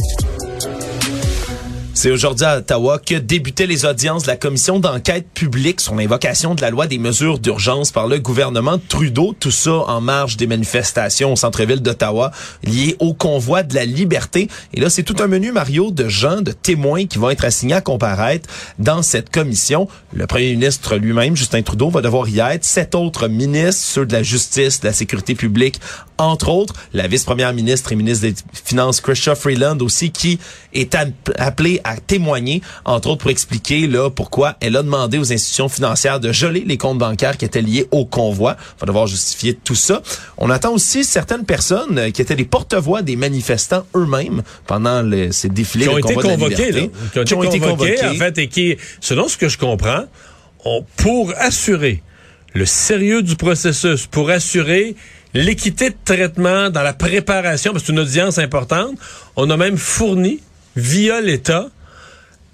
C'est 1.97 2.11
aujourd'hui 2.11 2.45
à 2.45 2.59
Ottawa 2.59 2.99
que 2.99 3.15
débutaient 3.15 3.67
les 3.67 3.87
audiences 3.87 4.25
de 4.25 4.29
la 4.29 4.37
commission 4.37 4.79
d'enquête 4.79 5.29
publique 5.33 5.81
sur 5.81 5.95
l'invocation 5.95 6.55
de 6.55 6.61
la 6.61 6.69
loi 6.69 6.87
des 6.87 6.99
mesures 6.99 7.39
d'urgence 7.39 7.91
par 7.91 8.07
le 8.07 8.19
gouvernement 8.19 8.79
Trudeau. 8.79 9.35
Tout 9.41 9.51
ça 9.51 9.73
en 9.73 10.03
marge 10.03 10.37
des 10.37 10.47
manifestations 10.47 11.33
au 11.33 11.37
centre-ville 11.37 11.81
d'Ottawa 11.81 12.33
liées 12.65 12.97
au 12.99 13.15
convoi 13.15 13.63
de 13.63 13.75
la 13.75 13.87
liberté. 13.87 14.49
Et 14.75 14.81
là, 14.81 14.91
c'est 14.91 15.05
tout 15.05 15.17
un 15.21 15.27
menu, 15.27 15.53
Mario, 15.53 15.91
de 15.91 16.07
gens, 16.07 16.43
de 16.43 16.53
témoins 16.53 17.07
qui 17.07 17.17
vont 17.17 17.31
être 17.31 17.47
assignés 17.47 17.77
à 17.77 17.81
comparaître 17.81 18.47
dans 18.79 19.01
cette 19.01 19.31
commission. 19.31 19.89
Le 20.13 20.27
premier 20.27 20.51
ministre 20.51 20.97
lui-même, 20.97 21.35
Justin 21.35 21.63
Trudeau, 21.63 21.89
va 21.89 22.03
devoir 22.03 22.29
y 22.29 22.41
être. 22.41 22.67
Sept 22.67 22.95
autres 22.95 23.27
ministres, 23.27 23.83
ceux 23.83 24.05
de 24.05 24.13
la 24.13 24.23
justice, 24.23 24.81
de 24.81 24.87
la 24.89 24.93
sécurité 24.93 25.35
publique, 25.35 25.81
entre 26.19 26.51
autres. 26.51 26.75
La 26.93 27.09
vice-première 27.09 27.55
ministre 27.55 27.91
et 27.93 27.97
ministre 27.97 28.27
des 28.27 28.35
Finances, 28.53 29.01
Christophe 29.01 29.41
Freeland 29.41 29.79
aussi, 29.81 30.11
qui 30.11 30.39
est 30.75 30.95
app- 30.95 31.33
appelée 31.39 31.81
à 31.87 31.97
témoigner, 31.97 32.63
entre 32.85 33.09
autres 33.11 33.23
pour 33.23 33.31
expliquer 33.31 33.87
là 33.87 34.11
pourquoi 34.11 34.57
elle 34.61 34.77
a 34.77 34.83
demandé 34.83 35.19
aux 35.19 35.33
institutions 35.33 35.69
financières 35.69 36.21
de 36.21 36.33
geler 36.33 36.65
les 36.67 36.77
comptes 36.77 36.99
bancaires 36.99 37.37
qui 37.37 37.45
étaient 37.45 37.63
liés 37.63 37.87
au 37.91 38.05
convoi. 38.05 38.57
Il 38.77 38.81
va 38.81 38.87
devoir 38.87 39.07
justifier 39.07 39.55
tout 39.55 39.75
ça. 39.75 40.03
On 40.39 40.51
attend 40.51 40.73
aussi 40.73 41.05
certaines 41.05 41.45
personnes 41.45 41.99
euh, 41.99 42.11
qui 42.11 42.23
étaient 42.23 42.35
les 42.35 42.45
porte-voix 42.45 43.03
des 43.03 43.17
manifestants 43.17 43.87
eux-mêmes 43.95 44.43
pendant 44.67 45.03
ces 45.31 45.49
défilés 45.49 45.87
qui 45.87 45.91
ont 45.91 45.99
été 45.99 46.15
convoqués 46.15 46.73
là, 46.73 46.81
liberté. 46.81 47.25
qui 47.25 47.35
ont 47.35 47.43
été 47.43 47.61
convoqués, 47.61 48.07
en 48.07 48.15
fait 48.15 48.39
et 48.39 48.49
qui 48.49 48.77
selon 49.01 49.29
ce 49.29 49.37
que 49.37 49.49
je 49.49 49.59
comprends 49.59 50.05
on, 50.65 50.85
pour 50.97 51.33
assurer 51.39 52.03
le 52.55 52.67
sérieux 52.67 53.23
du 53.23 53.37
processus 53.37 54.07
pour 54.07 54.31
assurer 54.31 54.97
l'équité 55.35 55.91
de 55.91 55.97
traitement 56.05 56.71
dans 56.71 56.83
la 56.83 56.93
préparation 56.93 57.73
parce 57.73 57.83
que 57.83 57.87
c'est 57.89 57.93
une 57.93 58.01
audience 58.01 58.39
importante 58.39 58.97
on 59.37 59.49
a 59.51 59.57
même 59.57 59.77
fourni 59.77 60.41
via 60.77 61.21
l'État 61.21 61.69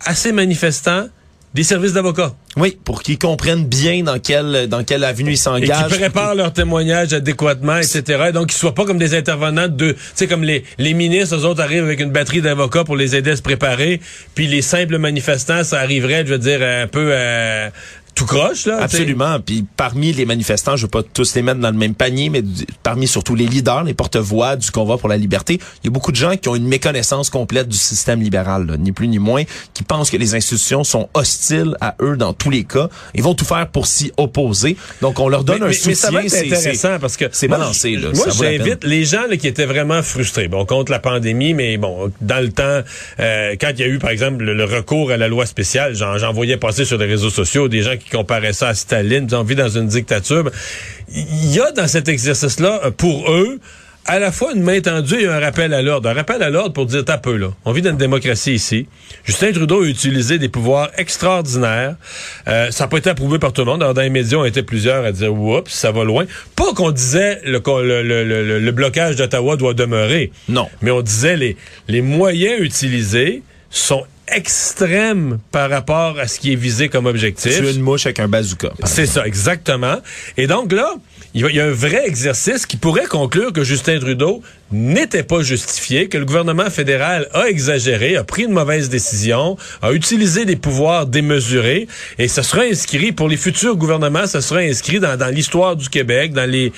à 0.05 0.15
ces 0.15 0.33
manifestants 0.33 1.07
des 1.55 1.65
services 1.65 1.93
d'avocats 1.93 2.33
Oui, 2.57 2.79
pour 2.83 3.03
qu'ils 3.03 3.19
comprennent 3.19 3.67
bien 3.67 4.03
dans 4.03 4.19
quelle 4.19 4.69
dans 4.69 4.85
quelle 4.85 5.05
avenue 5.05 5.33
ils 5.33 5.35
et 5.35 5.37
s'engagent. 5.37 5.89
qui 5.93 5.99
préparent 5.99 6.35
leur 6.35 6.51
témoignage 6.55 7.13
adéquatement, 7.13 7.77
etc. 7.77 8.03
Et 8.29 8.33
donc, 8.33 8.47
qu'ils 8.47 8.57
soient 8.59 8.75
pas 8.75 8.87
comme 8.87 8.97
des 8.97 9.15
intervenants 9.15 9.69
de, 9.69 9.93
tu 9.93 9.99
sais, 10.15 10.27
comme 10.27 10.45
les, 10.45 10.65
les 10.79 10.95
ministres, 10.95 11.37
eux 11.37 11.45
autres 11.45 11.61
arrivent 11.61 11.85
avec 11.85 12.01
une 12.01 12.11
batterie 12.11 12.41
d'avocats 12.41 12.85
pour 12.85 12.97
les 12.97 13.17
aider 13.17 13.33
à 13.33 13.37
se 13.37 13.43
préparer, 13.43 14.01
puis 14.35 14.47
les 14.47 14.63
simples 14.63 14.97
manifestants, 14.97 15.63
ça 15.63 15.81
arriverait, 15.81 16.25
je 16.27 16.33
veux 16.33 16.39
dire, 16.39 16.63
un 16.63 16.87
peu 16.87 17.09
euh, 17.13 17.69
tout 18.15 18.27
croche, 18.27 18.67
là. 18.67 18.79
Absolument. 18.83 19.41
Puis 19.41 19.65
parmi 19.77 20.13
les 20.13 20.25
manifestants, 20.27 20.77
je 20.77 20.83
veux 20.83 20.91
pas 20.91 21.03
tous 21.03 21.35
les 21.35 21.43
mettre 21.43 21.61
dans 21.61 21.71
le 21.71 21.77
même 21.77 21.95
panier, 21.95 22.29
mais 22.31 22.43
parmi 22.83 23.07
surtout 23.07 23.35
les 23.35 23.47
leaders, 23.47 23.85
les 23.85 23.95
porte-voix 23.95 24.57
du 24.57 24.71
convoi 24.71 24.99
pour 24.99 25.09
la 25.09 25.17
liberté, 25.17 25.55
il 25.83 25.87
y 25.87 25.89
a 25.89 25.91
beaucoup 25.91 26.13
de 26.13 26.17
gens 26.17 26.37
qui 26.37 26.49
ont 26.49 26.55
une 26.55 26.67
méconnaissance 26.69 27.31
complète 27.31 27.69
du 27.69 27.77
système 27.77 28.21
libéral, 28.21 28.67
là, 28.67 28.77
ni 28.77 28.93
plus 28.93 29.09
ni 29.09 29.19
moins, 29.19 29.43
qui 29.75 29.83
pensent 29.83 30.11
que 30.11 30.17
les 30.17 30.35
institutions 30.35 30.85
sont 30.85 31.09
hostiles 31.15 31.75
à 31.81 31.95
eux 32.03 32.17
dans 32.17 32.33
tous 32.33 32.51
les 32.51 32.65
cas. 32.65 32.89
Ils 33.15 33.23
vont 33.23 33.35
tout 33.35 33.45
faire 33.45 33.67
pour 33.69 33.87
s'y 33.87 34.13
opposer. 34.17 34.77
Donc 35.01 35.19
on 35.19 35.29
leur 35.29 35.45
donne 35.45 35.59
mais, 35.61 35.65
un 35.65 35.69
mais- 35.69 35.73
soutien. 35.75 35.91
mais 35.91 35.95
ça 35.97 36.11
va 36.11 36.23
être 36.25 36.31
c'est- 36.31 36.47
intéressant 36.47 36.89
c'est- 36.95 36.99
parce 36.99 37.17
que 37.17 37.25
c'est 37.33 37.49
balancé. 37.49 37.97
Là, 37.97 38.09
Moi, 38.15 38.27
j'invite 38.31 38.85
les 38.85 39.05
gens 39.05 39.27
là, 39.29 39.37
qui 39.37 39.47
étaient 39.49 39.67
vraiment 39.67 40.03
frustrés. 40.03 40.49
Bon, 40.49 40.65
contre 40.67 40.93
la 40.93 40.99
pandémie, 40.99 41.55
mais 41.55 41.77
bon, 41.79 42.13
dans 42.21 42.41
le 42.43 42.51
temps, 42.53 42.83
euh, 43.21 43.57
quand 43.61 43.71
il 43.75 43.81
y 43.81 43.83
a 43.85 43.89
eu, 43.89 43.99
par 43.99 44.11
exemple, 44.11 44.45
le, 44.45 44.55
le 44.55 44.65
recours 44.65 45.11
à 45.11 45.17
la 45.17 45.29
loi 45.29 45.47
spéciale, 45.47 45.95
j'en, 45.95 46.19
j'en 46.19 46.33
voyais 46.33 46.57
passer 46.57 46.85
sur 46.85 46.99
les 46.99 47.07
réseaux 47.07 47.31
sociaux 47.31 47.69
des 47.69 47.83
gens 47.83 47.97
qui 47.97 48.02
comparaient 48.11 48.53
ça 48.53 48.69
à 48.69 48.75
Staline, 48.75 49.29
on 49.33 49.43
vit 49.43 49.57
dans 49.57 49.69
une 49.69 49.87
dictature. 49.87 50.51
Il 51.15 51.55
y 51.55 51.61
a 51.61 51.73
dans 51.73 51.87
cet 51.89 52.09
exercice-là, 52.09 52.91
pour 52.97 53.31
eux, 53.33 53.59
à 54.05 54.19
la 54.19 54.33
fois 54.33 54.53
une 54.53 54.63
main 54.65 54.81
tendue 54.81 55.21
et 55.21 55.29
un 55.29 55.39
rappel 55.39 55.73
à 55.73 55.81
l'ordre. 55.81 56.09
Un 56.09 56.15
rappel 56.15 56.43
à 56.43 56.51
l'ordre 56.51 56.73
pour 56.73 56.87
dire, 56.87 57.05
t'as 57.05 57.19
peu, 57.19 57.37
là. 57.37 57.49
On 57.65 57.71
vit 57.73 57.83
dans 57.83 57.91
une 57.91 57.97
démocratie 57.99 58.53
ici. 58.55 58.89
Justin 59.23 59.53
Trudeau 59.53 59.85
a 59.85 59.87
utilisé 59.87 60.39
des 60.41 60.49
pouvoirs 60.49 60.91
extraordinaires. 60.99 61.95
Euh, 62.49 62.71
ça 62.73 62.85
n'a 62.85 62.89
pas 62.89 62.99
été 62.99 63.11
approuvé 63.11 63.39
par 63.39 63.53
tout 63.53 63.61
le 63.61 63.67
monde. 63.67 63.81
Alors, 63.81 63.95
dans 63.95 64.03
les 64.03 64.11
médias, 64.11 64.39
on 64.39 64.45
était 64.45 64.65
plusieurs 64.65 65.05
à 65.05 65.13
dire, 65.13 65.33
oups, 65.33 65.71
ça 65.71 65.93
va 65.93 66.03
loin. 66.03 66.25
Pas 66.57 66.73
qu'on 66.75 66.91
disait 66.91 67.41
le, 67.45 67.63
le, 67.65 68.03
le, 68.03 68.25
le- 68.25 68.59
le 68.59 68.73
blocage 68.73 69.15
d'Ottawa 69.15 69.57
doit 69.57 69.75
demeurer. 69.75 70.33
Non. 70.49 70.69
Mais 70.81 70.91
on 70.91 71.03
disait 71.03 71.37
les, 71.37 71.57
les 71.87 72.03
moyens 72.03 72.61
utilisés 72.61 73.43
sont 73.71 74.05
extrêmes 74.35 75.39
par 75.51 75.71
rapport 75.71 76.19
à 76.19 76.27
ce 76.29 76.39
qui 76.41 76.53
est 76.53 76.57
visé 76.57 76.89
comme 76.89 77.07
objectif. 77.07 77.57
Tuer 77.57 77.73
une 77.73 77.81
mouche 77.83 78.07
avec 78.07 78.21
un 78.21 78.29
bazooka. 78.29 78.71
C'est 78.85 79.07
ça, 79.07 79.27
exactement. 79.27 79.97
Et 80.37 80.47
donc 80.47 80.73
là, 80.73 80.95
il 81.35 81.41
y, 81.41 81.45
a- 81.45 81.51
il 81.51 81.57
y 81.57 81.61
a 81.61 81.65
un 81.67 81.71
vrai 81.73 82.03
exercice 82.07 82.67
qui 82.67 82.77
pourrait 82.77 83.07
conclure 83.07 83.53
que 83.53 83.65
Justin 83.65 83.99
Trudeau 83.99 84.43
n'était 84.71 85.23
pas 85.23 85.43
justifié, 85.43 86.09
que 86.09 86.19
le 86.19 86.25
gouvernement 86.25 86.69
fédéral 86.71 87.29
a 87.33 87.47
exagéré, 87.49 88.17
a 88.17 88.25
pris 88.25 88.45
une 88.45 88.53
mauvaise 88.53 88.89
décision, 88.89 89.57
a 89.83 89.93
utilisé 89.93 90.45
des 90.45 90.57
pouvoirs 90.57 91.07
démesurés, 91.07 91.89
et 92.19 92.29
ça 92.29 92.43
sera 92.43 92.63
inscrit 92.63 93.13
pour 93.13 93.29
les 93.29 93.37
futurs 93.37 93.77
gouvernements, 93.77 94.27
ça 94.27 94.41
sera 94.41 94.61
inscrit 94.61 95.01
dans, 95.01 95.17
dans 95.17 95.29
l'histoire 95.35 95.77
du 95.77 95.89
Québec, 95.89 96.33
dans 96.33 96.49
les 96.49 96.73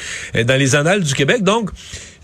dans 0.44 0.56
les 0.58 0.74
annales 0.74 1.02
du 1.02 1.14
Québec. 1.14 1.42
Donc, 1.42 1.70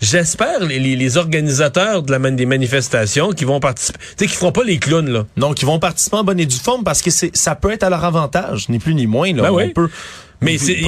j'espère 0.01 0.59
les, 0.65 0.79
les, 0.79 0.95
les 0.95 1.17
organisateurs 1.17 2.03
de 2.03 2.11
la 2.11 2.19
man- 2.19 2.35
des 2.35 2.45
manifestations 2.45 3.31
qui 3.31 3.45
vont 3.45 3.59
participer, 3.59 3.99
tu 4.17 4.25
sais, 4.25 4.27
qui 4.27 4.35
feront 4.35 4.51
pas 4.51 4.63
les 4.63 4.77
clowns 4.79 5.09
là. 5.09 5.25
Donc, 5.37 5.61
ils 5.61 5.65
vont 5.65 5.79
participer 5.79 6.17
en 6.17 6.23
bonne 6.23 6.39
et 6.39 6.45
due 6.45 6.57
forme 6.57 6.83
parce 6.83 7.01
que 7.01 7.11
c'est, 7.11 7.35
ça 7.35 7.55
peut 7.55 7.71
être 7.71 7.83
à 7.83 7.89
leur 7.89 8.03
avantage, 8.03 8.69
ni 8.69 8.79
plus 8.79 8.93
ni 8.95 9.07
moins. 9.07 9.33
Là. 9.33 9.43
Ben 9.43 9.51
On 9.51 9.55
oui. 9.57 9.69
peut, 9.73 9.89
Mais 10.41 10.57
c'est 10.57 10.73
qu'il 10.75 10.85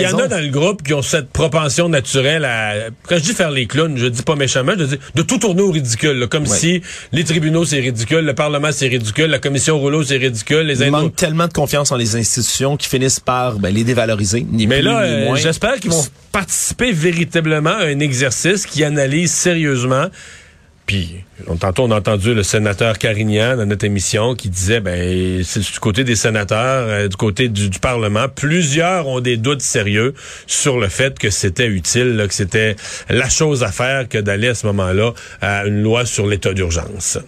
y 0.00 0.06
en 0.08 0.18
a 0.18 0.26
dans 0.26 0.40
le 0.42 0.48
groupe 0.48 0.82
qui 0.82 0.92
ont 0.92 1.02
cette 1.02 1.30
propension 1.30 1.88
naturelle 1.88 2.44
à 2.44 2.74
quand 3.08 3.16
je 3.16 3.22
dis 3.22 3.32
faire 3.32 3.52
les 3.52 3.66
clowns, 3.66 3.96
je 3.96 4.06
dis 4.06 4.22
pas 4.22 4.34
méchamment, 4.34 4.72
je 4.76 4.84
dis 4.84 4.98
de 5.14 5.22
tout 5.22 5.38
tourner 5.38 5.62
au 5.62 5.70
ridicule, 5.70 6.18
là, 6.18 6.26
comme 6.26 6.42
Ouais. 6.48 6.56
si 6.58 6.82
les 7.12 7.22
tribunaux 7.22 7.64
c'est 7.64 7.78
ridicule, 7.78 8.20
le 8.24 8.34
parlement 8.34 8.70
c'est 8.72 8.88
ridicule, 8.88 9.26
la 9.26 9.38
commission 9.38 9.78
rouleau 9.78 10.02
c'est 10.02 10.16
ridicule, 10.16 10.62
les 10.62 10.80
Ils 10.82 10.88
indos- 10.88 10.90
manquent 11.02 11.14
tellement 11.16 11.46
de 11.46 11.52
confiance 11.52 11.92
en 11.92 11.96
les 11.96 12.16
institutions 12.16 12.76
qu'ils 12.76 12.88
finissent 12.90 13.20
par 13.20 13.60
ben, 13.60 13.72
les 13.72 13.84
dévaloriser, 13.84 14.44
ni 14.50 14.66
Mais 14.66 14.76
plus 14.80 14.86
là, 14.86 15.02
euh, 15.02 15.36
j'espère 15.36 15.76
qu'ils 15.78 15.92
vont 15.92 16.04
participer 16.32 16.90
véritablement 16.92 17.70
à 17.70 17.84
un 17.84 18.00
exercice 18.00 18.47
qui 18.56 18.84
analyse 18.84 19.32
sérieusement. 19.32 20.06
Puis, 20.88 21.22
tantôt, 21.60 21.82
on 21.82 21.90
a 21.90 21.98
entendu 21.98 22.32
le 22.32 22.42
sénateur 22.42 22.96
Carignan 22.96 23.58
dans 23.58 23.66
notre 23.66 23.84
émission 23.84 24.34
qui 24.34 24.48
disait, 24.48 24.80
ben, 24.80 25.44
c'est 25.44 25.60
du 25.60 25.78
côté 25.80 26.02
des 26.02 26.16
sénateurs, 26.16 26.88
euh, 26.88 27.08
du 27.08 27.16
côté 27.16 27.50
du, 27.50 27.68
Parlement, 27.78 28.26
plusieurs 28.34 29.06
ont 29.06 29.20
des 29.20 29.36
doutes 29.36 29.60
sérieux 29.60 30.14
sur 30.46 30.80
le 30.80 30.88
fait 30.88 31.18
que 31.18 31.28
c'était 31.28 31.66
utile, 31.66 32.24
que 32.26 32.32
c'était 32.32 32.74
la 33.10 33.28
chose 33.28 33.64
à 33.64 33.70
faire 33.70 34.08
que 34.08 34.16
d'aller 34.16 34.48
à 34.48 34.54
ce 34.54 34.66
moment-là 34.68 35.12
à 35.42 35.66
une 35.66 35.82
loi 35.82 36.06
sur 36.06 36.26
l'état 36.26 36.54
d'urgence. 36.54 37.18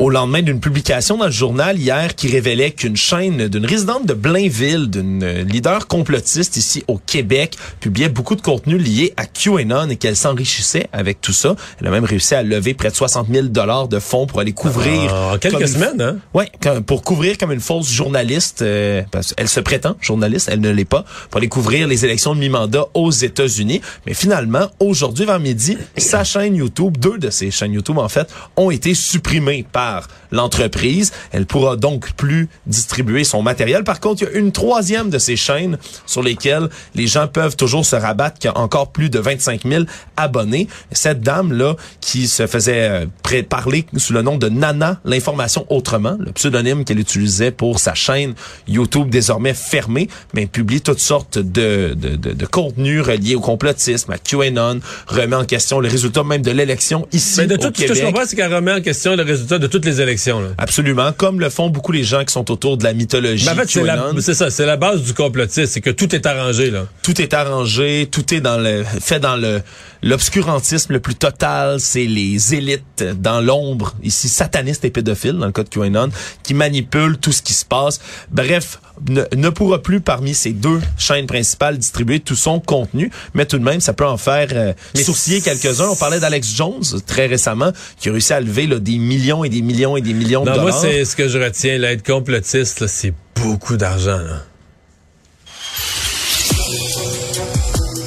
Au 0.00 0.10
lendemain 0.10 0.42
d'une 0.42 0.58
publication 0.58 1.16
dans 1.16 1.26
le 1.26 1.30
journal 1.30 1.78
hier 1.78 2.16
qui 2.16 2.28
révélait 2.28 2.72
qu'une 2.72 2.96
chaîne 2.96 3.46
d'une 3.46 3.64
résidente 3.64 4.06
de 4.06 4.14
Blainville, 4.14 4.90
d'une 4.90 5.22
euh, 5.22 5.44
leader 5.44 5.86
complotiste 5.86 6.56
ici 6.56 6.82
au 6.88 6.98
Québec, 6.98 7.56
publiait 7.78 8.08
beaucoup 8.08 8.34
de 8.34 8.40
contenu 8.40 8.76
lié 8.76 9.14
à 9.16 9.26
QAnon 9.26 9.88
et 9.90 9.96
qu'elle 9.96 10.16
s'enrichissait 10.16 10.88
avec 10.92 11.20
tout 11.20 11.32
ça. 11.32 11.54
Elle 11.80 11.86
a 11.86 11.90
même 11.90 12.04
réussi 12.04 12.34
à 12.34 12.42
lever 12.42 12.74
près 12.74 12.90
de 12.90 12.96
60 12.96 13.28
000 13.30 13.46
dollars 13.48 13.86
de 13.86 14.00
fonds 14.00 14.26
pour 14.26 14.40
aller 14.40 14.52
couvrir... 14.52 15.14
En 15.14 15.38
quelques 15.38 15.68
semaines, 15.68 16.00
hein? 16.00 16.16
Comme- 16.60 16.82
pour 16.82 17.02
couvrir 17.02 17.38
comme 17.38 17.52
une 17.52 17.60
fausse 17.60 17.90
journaliste, 17.90 18.62
euh, 18.62 19.02
parce 19.12 19.32
qu'elle 19.32 19.48
se 19.48 19.60
prétend 19.60 19.96
journaliste, 20.00 20.48
elle 20.50 20.60
ne 20.60 20.70
l'est 20.70 20.84
pas, 20.84 21.04
pour 21.30 21.38
aller 21.38 21.48
couvrir 21.48 21.86
les 21.86 22.04
élections 22.04 22.34
de 22.34 22.40
mi-mandat 22.40 22.86
aux 22.94 23.12
États-Unis. 23.12 23.80
Mais 24.06 24.14
finalement, 24.14 24.68
aujourd'hui 24.80 25.24
vers 25.24 25.38
midi, 25.38 25.78
sa 25.96 26.24
chaîne 26.24 26.56
YouTube, 26.56 26.96
deux 26.98 27.18
de 27.18 27.30
ses 27.30 27.52
chaînes 27.52 27.72
YouTube 27.72 27.98
en 27.98 28.08
fait, 28.08 28.28
ont 28.56 28.72
été 28.72 28.94
supprimées 28.94 29.64
par 29.70 29.83
par 29.84 30.08
l'entreprise. 30.34 31.12
Elle 31.32 31.46
pourra 31.46 31.76
donc 31.76 32.12
plus 32.14 32.48
distribuer 32.66 33.24
son 33.24 33.42
matériel. 33.42 33.84
Par 33.84 34.00
contre, 34.00 34.22
il 34.22 34.24
y 34.26 34.36
a 34.36 34.38
une 34.38 34.52
troisième 34.52 35.08
de 35.10 35.18
ces 35.18 35.36
chaînes 35.36 35.78
sur 36.06 36.22
lesquelles 36.22 36.68
les 36.94 37.06
gens 37.06 37.28
peuvent 37.28 37.56
toujours 37.56 37.86
se 37.86 37.96
rabattre, 37.96 38.38
qui 38.38 38.48
a 38.48 38.58
encore 38.58 38.92
plus 38.92 39.08
de 39.10 39.18
25 39.18 39.62
000 39.66 39.84
abonnés. 40.16 40.68
Cette 40.92 41.20
dame-là, 41.22 41.76
qui 42.00 42.28
se 42.28 42.46
faisait 42.46 43.06
euh, 43.32 43.42
parler 43.48 43.86
sous 43.96 44.12
le 44.12 44.22
nom 44.22 44.36
de 44.36 44.48
Nana, 44.48 45.00
l'information 45.04 45.66
autrement, 45.70 46.16
le 46.18 46.32
pseudonyme 46.32 46.84
qu'elle 46.84 46.98
utilisait 47.00 47.50
pour 47.50 47.78
sa 47.78 47.94
chaîne 47.94 48.34
YouTube 48.68 49.08
désormais 49.10 49.54
fermée, 49.54 50.08
mais 50.34 50.46
publie 50.46 50.80
toutes 50.80 51.00
sortes 51.00 51.38
de, 51.38 51.94
de, 51.96 52.16
de, 52.16 52.32
de 52.32 52.46
contenus 52.46 53.02
reliés 53.02 53.34
au 53.36 53.40
complotisme, 53.40 54.10
à 54.12 54.18
QAnon, 54.18 54.80
remet 55.06 55.36
en 55.36 55.44
question 55.44 55.80
le 55.80 55.88
résultat 55.88 56.24
même 56.24 56.42
de 56.42 56.50
l'élection 56.50 57.06
ici 57.12 57.40
Mais 57.40 57.46
de 57.46 57.54
au 57.54 57.58
tout, 57.58 57.64
ce 57.66 57.70
que 57.82 57.88
je 57.88 57.92
Québec. 57.94 58.04
comprends, 58.06 58.26
c'est 58.26 58.36
qu'elle 58.36 58.54
remet 58.54 58.72
en 58.72 58.80
question 58.80 59.14
le 59.16 59.22
résultat 59.22 59.58
de 59.58 59.66
toutes 59.66 59.84
les 59.84 60.00
élections, 60.00 60.23
là. 60.32 60.48
Absolument, 60.58 61.12
comme 61.12 61.40
le 61.40 61.48
font 61.50 61.70
beaucoup 61.70 61.92
les 61.92 62.04
gens 62.04 62.24
qui 62.24 62.32
sont 62.32 62.50
autour 62.50 62.76
de 62.76 62.84
la 62.84 62.92
mythologie 62.92 63.44
Mais 63.46 63.52
en 63.52 63.54
fait, 63.56 63.68
c'est 63.70 63.82
la- 63.82 64.10
c'est 64.20 64.34
ça, 64.34 64.50
c'est 64.50 64.66
la 64.66 64.76
base 64.76 65.02
du 65.02 65.14
complotisme, 65.14 65.66
c'est 65.66 65.80
que 65.80 65.90
tout 65.90 66.14
est 66.14 66.26
arrangé, 66.26 66.70
là. 66.70 66.86
tout 67.02 67.20
est 67.20 67.34
arrangé, 67.34 68.08
tout 68.10 68.32
est 68.34 68.40
dans 68.40 68.58
le 68.58 68.84
fait 69.00 69.20
dans 69.20 69.36
le 69.36 69.60
l'obscurantisme 70.02 70.92
le 70.92 71.00
plus 71.00 71.14
total, 71.14 71.80
c'est 71.80 72.04
les 72.04 72.54
élites 72.54 73.02
dans 73.20 73.40
l'ombre, 73.40 73.94
ici 74.02 74.28
satanistes 74.28 74.84
et 74.84 74.90
pédophiles 74.90 75.32
dans 75.38 75.46
le 75.46 75.52
cas 75.52 75.62
de 75.64 75.68
QAnon, 75.70 76.10
qui 76.42 76.52
manipulent 76.54 77.16
tout 77.18 77.32
ce 77.32 77.42
qui 77.42 77.54
se 77.54 77.64
passe. 77.64 78.00
Bref, 78.30 78.80
ne, 79.08 79.22
ne 79.34 79.48
pourra 79.50 79.82
plus 79.82 80.00
parmi 80.00 80.34
ces 80.34 80.50
deux 80.52 80.80
chaînes 80.98 81.26
principales 81.26 81.78
distribuer 81.78 82.20
tout 82.20 82.36
son 82.36 82.60
contenu, 82.60 83.10
mais 83.34 83.46
tout 83.46 83.58
de 83.58 83.64
même 83.64 83.80
ça 83.80 83.92
peut 83.92 84.06
en 84.06 84.16
faire 84.16 84.48
euh, 84.52 84.72
Mais 84.94 85.02
sourciller 85.02 85.40
quelques-uns. 85.40 85.88
On 85.88 85.96
parlait 85.96 86.20
d'Alex 86.20 86.48
Jones 86.54 86.82
très 87.06 87.26
récemment 87.26 87.72
qui 87.98 88.08
a 88.08 88.12
réussi 88.12 88.32
à 88.32 88.40
lever 88.40 88.66
là, 88.66 88.78
des 88.78 88.98
millions 88.98 89.44
et 89.44 89.48
des 89.48 89.62
millions 89.62 89.96
et 89.96 90.00
des 90.00 90.12
millions 90.14 90.44
de 90.44 90.50
Non, 90.50 90.56
moi, 90.56 90.70
dollars. 90.70 90.80
c'est 90.80 91.04
ce 91.04 91.16
que 91.16 91.28
je 91.28 91.38
retiens, 91.38 91.82
être 91.82 92.04
complotiste, 92.06 92.86
c'est 92.86 93.12
beaucoup 93.34 93.76
d'argent. 93.76 94.20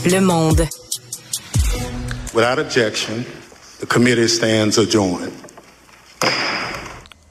Le 0.06 0.20
Monde. 0.22 0.66
Without 2.34 2.60
objection, 2.60 3.26
the 3.82 3.86
committee 3.86 4.28
stands 4.30 4.78
adjourned. 4.78 5.32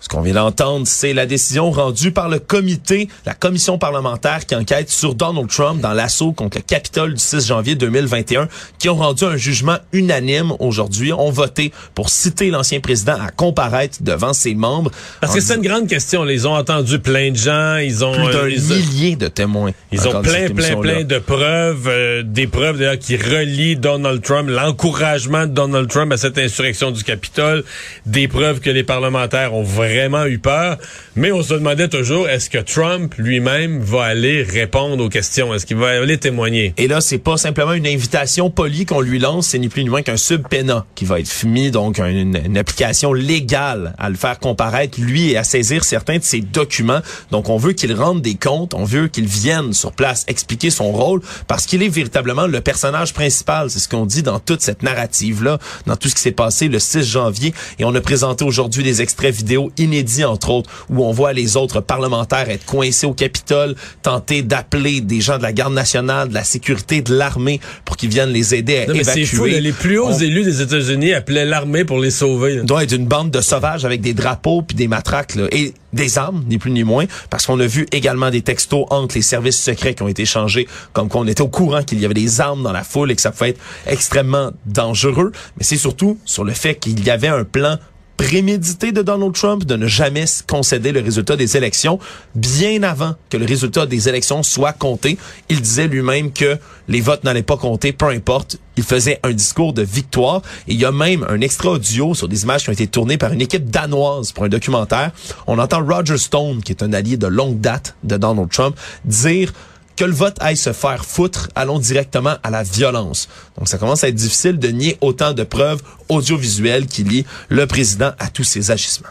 Ce 0.06 0.08
qu'on 0.08 0.20
vient 0.20 0.34
d'entendre, 0.34 0.86
c'est 0.86 1.12
la 1.12 1.26
décision 1.26 1.72
rendue 1.72 2.12
par 2.12 2.28
le 2.28 2.38
comité, 2.38 3.08
la 3.24 3.34
commission 3.34 3.76
parlementaire 3.76 4.46
qui 4.46 4.54
enquête 4.54 4.88
sur 4.88 5.16
Donald 5.16 5.48
Trump 5.48 5.80
dans 5.80 5.94
l'assaut 5.94 6.30
contre 6.30 6.58
le 6.58 6.62
Capitole 6.62 7.14
du 7.14 7.20
6 7.20 7.48
janvier 7.48 7.74
2021, 7.74 8.46
qui 8.78 8.88
ont 8.88 8.94
rendu 8.94 9.24
un 9.24 9.36
jugement 9.36 9.78
unanime 9.92 10.52
aujourd'hui, 10.60 11.12
ont 11.12 11.32
voté 11.32 11.72
pour 11.96 12.08
citer 12.08 12.50
l'ancien 12.50 12.78
président 12.78 13.14
à 13.20 13.32
comparaître 13.32 13.98
devant 14.00 14.32
ses 14.32 14.54
membres. 14.54 14.92
Parce 15.20 15.34
que 15.34 15.40
c'est 15.40 15.56
une 15.56 15.62
grande 15.62 15.88
question. 15.88 16.24
Ils 16.28 16.46
ont 16.46 16.54
entendu 16.54 17.00
plein 17.00 17.32
de 17.32 17.36
gens, 17.36 17.78
ils 17.78 18.04
ont... 18.04 18.12
plus 18.12 18.32
d'un 18.32 18.44
euh, 18.44 18.76
millier 18.76 19.16
de 19.16 19.26
témoins. 19.26 19.72
Ils 19.90 20.06
ont 20.06 20.22
plein, 20.22 20.50
plein, 20.50 20.76
plein 20.76 21.02
de 21.02 21.18
preuves, 21.18 21.88
euh, 21.88 22.22
des 22.22 22.46
preuves 22.46 22.78
d'ailleurs 22.78 23.00
qui 23.00 23.16
relient 23.16 23.74
Donald 23.74 24.22
Trump, 24.22 24.50
l'encouragement 24.50 25.46
de 25.46 25.52
Donald 25.52 25.88
Trump 25.88 26.12
à 26.12 26.16
cette 26.16 26.38
insurrection 26.38 26.92
du 26.92 27.02
Capitole, 27.02 27.64
des 28.04 28.28
preuves 28.28 28.60
que 28.60 28.70
les 28.70 28.84
parlementaires 28.84 29.52
ont 29.52 29.64
vraiment 29.64 29.95
eu 30.28 30.38
peur. 30.38 30.78
Mais 31.14 31.32
on 31.32 31.42
se 31.42 31.54
demandait 31.54 31.88
toujours, 31.88 32.28
est-ce 32.28 32.50
que 32.50 32.58
Trump 32.58 33.14
lui-même 33.16 33.80
va 33.80 34.04
aller 34.04 34.42
répondre 34.42 35.02
aux 35.04 35.08
questions? 35.08 35.54
Est-ce 35.54 35.66
qu'il 35.66 35.76
va 35.76 35.88
aller 35.88 36.18
témoigner? 36.18 36.74
Et 36.76 36.88
là, 36.88 37.00
c'est 37.00 37.18
pas 37.18 37.36
simplement 37.36 37.72
une 37.72 37.86
invitation 37.86 38.50
polie 38.50 38.86
qu'on 38.86 39.00
lui 39.00 39.18
lance, 39.18 39.48
c'est 39.48 39.58
ni 39.58 39.68
plus 39.68 39.82
ni 39.82 39.90
moins 39.90 40.02
qu'un 40.02 40.16
subpoena 40.16 40.84
qui 40.94 41.04
va 41.04 41.20
être 41.20 41.44
mis, 41.44 41.70
donc 41.70 41.98
une, 41.98 42.40
une 42.44 42.58
application 42.58 43.12
légale 43.12 43.94
à 43.98 44.10
le 44.10 44.16
faire 44.16 44.38
comparaître, 44.38 45.00
lui, 45.00 45.30
et 45.30 45.36
à 45.36 45.44
saisir 45.44 45.84
certains 45.84 46.18
de 46.18 46.22
ses 46.22 46.40
documents. 46.40 47.00
Donc, 47.30 47.48
on 47.48 47.56
veut 47.56 47.72
qu'il 47.72 47.92
rende 47.94 48.22
des 48.22 48.34
comptes, 48.34 48.74
on 48.74 48.84
veut 48.84 49.08
qu'il 49.08 49.26
vienne 49.26 49.72
sur 49.72 49.92
place 49.92 50.24
expliquer 50.28 50.70
son 50.70 50.92
rôle, 50.92 51.20
parce 51.46 51.66
qu'il 51.66 51.82
est 51.82 51.88
véritablement 51.88 52.46
le 52.46 52.60
personnage 52.60 53.14
principal. 53.14 53.70
C'est 53.70 53.78
ce 53.78 53.88
qu'on 53.88 54.06
dit 54.06 54.22
dans 54.22 54.40
toute 54.40 54.60
cette 54.60 54.82
narrative-là, 54.82 55.58
dans 55.86 55.96
tout 55.96 56.08
ce 56.08 56.14
qui 56.14 56.20
s'est 56.20 56.32
passé 56.32 56.68
le 56.68 56.78
6 56.78 57.02
janvier. 57.02 57.54
Et 57.78 57.84
on 57.84 57.94
a 57.94 58.00
présenté 58.00 58.44
aujourd'hui 58.44 58.82
des 58.82 59.02
extraits 59.02 59.34
vidéo 59.34 59.72
inédits, 59.86 60.24
entre 60.24 60.50
autres, 60.50 60.70
où 60.90 61.04
on 61.04 61.12
voit 61.12 61.32
les 61.32 61.56
autres 61.56 61.80
parlementaires 61.80 62.50
être 62.50 62.64
coincés 62.66 63.06
au 63.06 63.14
Capitole, 63.14 63.74
tenter 64.02 64.42
d'appeler 64.42 65.00
des 65.00 65.20
gens 65.20 65.38
de 65.38 65.42
la 65.42 65.52
garde 65.52 65.72
nationale, 65.72 66.28
de 66.28 66.34
la 66.34 66.44
sécurité, 66.44 67.00
de 67.02 67.14
l'armée 67.16 67.60
pour 67.84 67.96
qu'ils 67.96 68.10
viennent 68.10 68.30
les 68.30 68.54
aider 68.54 68.78
à 68.78 68.86
Non, 68.86 68.94
évacuer. 68.94 69.24
fou, 69.24 69.44
là, 69.46 69.60
les 69.60 69.72
plus 69.72 69.98
hauts 69.98 70.08
On- 70.10 70.18
élus 70.18 70.44
des 70.44 70.60
États-Unis 70.60 71.14
appelaient 71.14 71.44
l'armée 71.46 71.84
pour 71.84 71.98
les 71.98 72.10
sauver. 72.10 72.56
là. 72.56 72.62
doit 72.62 72.82
être 72.84 72.92
une 72.92 73.06
bande 73.06 73.30
de 73.30 73.40
sauvages 73.40 73.84
avec 73.84 74.00
des 74.00 74.12
drapeaux 74.14 74.62
puis 74.62 74.76
des 74.76 74.88
matraques 74.88 75.34
là, 75.36 75.46
et 75.52 75.72
des 75.92 76.18
armes, 76.18 76.44
ni 76.48 76.58
plus 76.58 76.70
ni 76.70 76.84
moins, 76.84 77.06
parce 77.30 77.46
qu'on 77.46 77.58
a 77.60 77.66
vu 77.66 77.86
également 77.92 78.30
des 78.30 78.42
textos 78.42 78.84
entre 78.90 79.14
les 79.14 79.22
services 79.22 79.58
secrets 79.58 79.94
qui 79.94 80.02
ont 80.02 80.08
été 80.08 80.26
changés, 80.26 80.66
comme 80.92 81.08
qu'on 81.08 81.26
était 81.26 81.40
au 81.42 81.48
courant 81.48 81.82
qu'il 81.82 82.00
y 82.00 82.04
avait 82.04 82.12
des 82.14 82.40
armes 82.40 82.62
dans 82.62 82.72
la 82.72 82.84
foule 82.84 83.10
et 83.10 83.16
que 83.16 83.22
ça 83.22 83.30
pouvait 83.30 83.50
être 83.50 83.60
extrêmement 83.86 84.50
dangereux. 84.66 85.32
Mais 85.56 85.64
c'est 85.64 85.76
surtout 85.78 86.18
sur 86.24 86.44
le 86.44 86.52
fait 86.52 86.74
qu'il 86.74 87.02
y 87.04 87.10
avait 87.10 87.28
un 87.28 87.44
plan 87.44 87.76
prémédité 88.16 88.92
de 88.92 89.02
Donald 89.02 89.32
Trump 89.34 89.64
de 89.64 89.76
ne 89.76 89.86
jamais 89.86 90.24
concéder 90.46 90.92
le 90.92 91.00
résultat 91.00 91.36
des 91.36 91.56
élections 91.56 91.98
bien 92.34 92.82
avant 92.82 93.14
que 93.30 93.36
le 93.36 93.46
résultat 93.46 93.86
des 93.86 94.08
élections 94.08 94.42
soit 94.42 94.72
compté. 94.72 95.18
Il 95.48 95.60
disait 95.60 95.88
lui-même 95.88 96.32
que 96.32 96.58
les 96.88 97.00
votes 97.00 97.24
n'allaient 97.24 97.42
pas 97.42 97.56
compter, 97.56 97.92
peu 97.92 98.06
importe. 98.06 98.58
Il 98.76 98.82
faisait 98.82 99.20
un 99.22 99.32
discours 99.32 99.72
de 99.72 99.82
victoire. 99.82 100.42
Et 100.68 100.74
il 100.74 100.80
y 100.80 100.84
a 100.84 100.92
même 100.92 101.26
un 101.28 101.40
extra 101.40 101.70
audio 101.70 102.14
sur 102.14 102.28
des 102.28 102.42
images 102.42 102.64
qui 102.64 102.70
ont 102.70 102.74
été 102.74 102.86
tournées 102.86 103.18
par 103.18 103.32
une 103.32 103.40
équipe 103.40 103.70
danoise 103.70 104.32
pour 104.32 104.44
un 104.44 104.48
documentaire. 104.48 105.12
On 105.46 105.58
entend 105.58 105.84
Roger 105.84 106.18
Stone, 106.18 106.62
qui 106.62 106.72
est 106.72 106.82
un 106.82 106.92
allié 106.92 107.16
de 107.16 107.26
longue 107.26 107.60
date 107.60 107.96
de 108.04 108.16
Donald 108.16 108.50
Trump, 108.50 108.76
dire 109.04 109.52
que 109.96 110.04
le 110.04 110.12
vote 110.12 110.36
aille 110.40 110.56
se 110.56 110.72
faire 110.72 111.04
foutre, 111.04 111.48
allons 111.54 111.78
directement 111.78 112.36
à 112.42 112.50
la 112.50 112.62
violence. 112.62 113.28
Donc 113.56 113.68
ça 113.68 113.78
commence 113.78 114.04
à 114.04 114.08
être 114.08 114.14
difficile 114.14 114.58
de 114.58 114.68
nier 114.68 114.98
autant 115.00 115.32
de 115.32 115.42
preuves 115.42 115.82
audiovisuelles 116.08 116.86
qui 116.86 117.02
lient 117.02 117.24
le 117.48 117.66
président 117.66 118.12
à 118.18 118.28
tous 118.28 118.44
ses 118.44 118.70
agissements. 118.70 119.08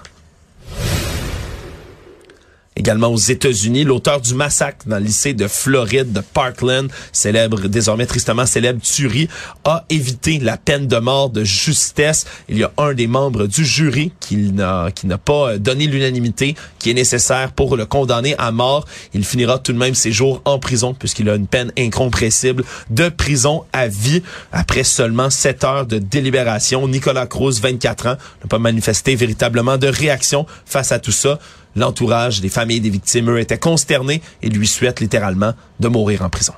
Également 2.77 3.07
aux 3.07 3.17
États-Unis, 3.17 3.85
l'auteur 3.85 4.19
du 4.19 4.33
massacre 4.33 4.85
dans 4.85 4.97
le 4.97 5.05
lycée 5.05 5.33
de 5.33 5.47
Floride 5.47 6.11
de 6.11 6.19
Parkland, 6.19 6.89
célèbre, 7.13 7.69
désormais 7.69 8.05
tristement 8.05 8.45
célèbre 8.45 8.81
tuerie, 8.81 9.29
a 9.63 9.85
évité 9.89 10.39
la 10.39 10.57
peine 10.57 10.85
de 10.87 10.97
mort 10.97 11.29
de 11.29 11.45
justesse. 11.45 12.25
Il 12.49 12.57
y 12.57 12.63
a 12.65 12.71
un 12.77 12.93
des 12.93 13.07
membres 13.07 13.47
du 13.47 13.63
jury 13.63 14.11
qui 14.19 14.35
n'a, 14.51 14.89
qui 14.93 15.07
n'a 15.07 15.17
pas 15.17 15.57
donné 15.57 15.87
l'unanimité 15.87 16.55
qui 16.77 16.91
est 16.91 16.93
nécessaire 16.93 17.53
pour 17.53 17.77
le 17.77 17.85
condamner 17.85 18.35
à 18.37 18.51
mort. 18.51 18.85
Il 19.13 19.23
finira 19.23 19.57
tout 19.57 19.71
de 19.71 19.77
même 19.77 19.95
ses 19.95 20.11
jours 20.11 20.41
en 20.43 20.59
prison 20.59 20.93
puisqu'il 20.93 21.29
a 21.29 21.35
une 21.35 21.47
peine 21.47 21.71
incompressible 21.77 22.65
de 22.89 23.07
prison 23.07 23.63
à 23.71 23.87
vie 23.87 24.21
après 24.51 24.83
seulement 24.83 25.29
sept 25.29 25.63
heures 25.63 25.85
de 25.85 25.97
délibération. 25.97 26.87
Nicolas 26.89 27.25
Cruz, 27.25 27.59
24 27.61 28.07
ans, 28.07 28.17
n'a 28.43 28.47
pas 28.49 28.59
manifesté 28.59 29.15
véritablement 29.15 29.77
de 29.77 29.87
réaction 29.87 30.45
face 30.65 30.91
à 30.91 30.99
tout 30.99 31.13
ça. 31.13 31.39
L'entourage 31.75 32.41
des 32.41 32.49
familles 32.49 32.79
des 32.79 32.89
victimes, 32.89 33.29
eux, 33.31 33.39
étaient 33.39 33.57
consternés 33.57 34.21
et 34.41 34.49
lui 34.49 34.67
souhaitent 34.67 35.01
littéralement 35.01 35.53
de 35.79 35.87
mourir 35.87 36.21
en 36.21 36.29
prison. 36.29 36.53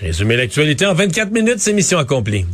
Résumer 0.00 0.36
l'actualité 0.36 0.86
en 0.86 0.94
24 0.94 1.30
minutes, 1.30 1.60
c'est 1.60 1.72
mission 1.72 1.98
accomplie. 1.98 2.46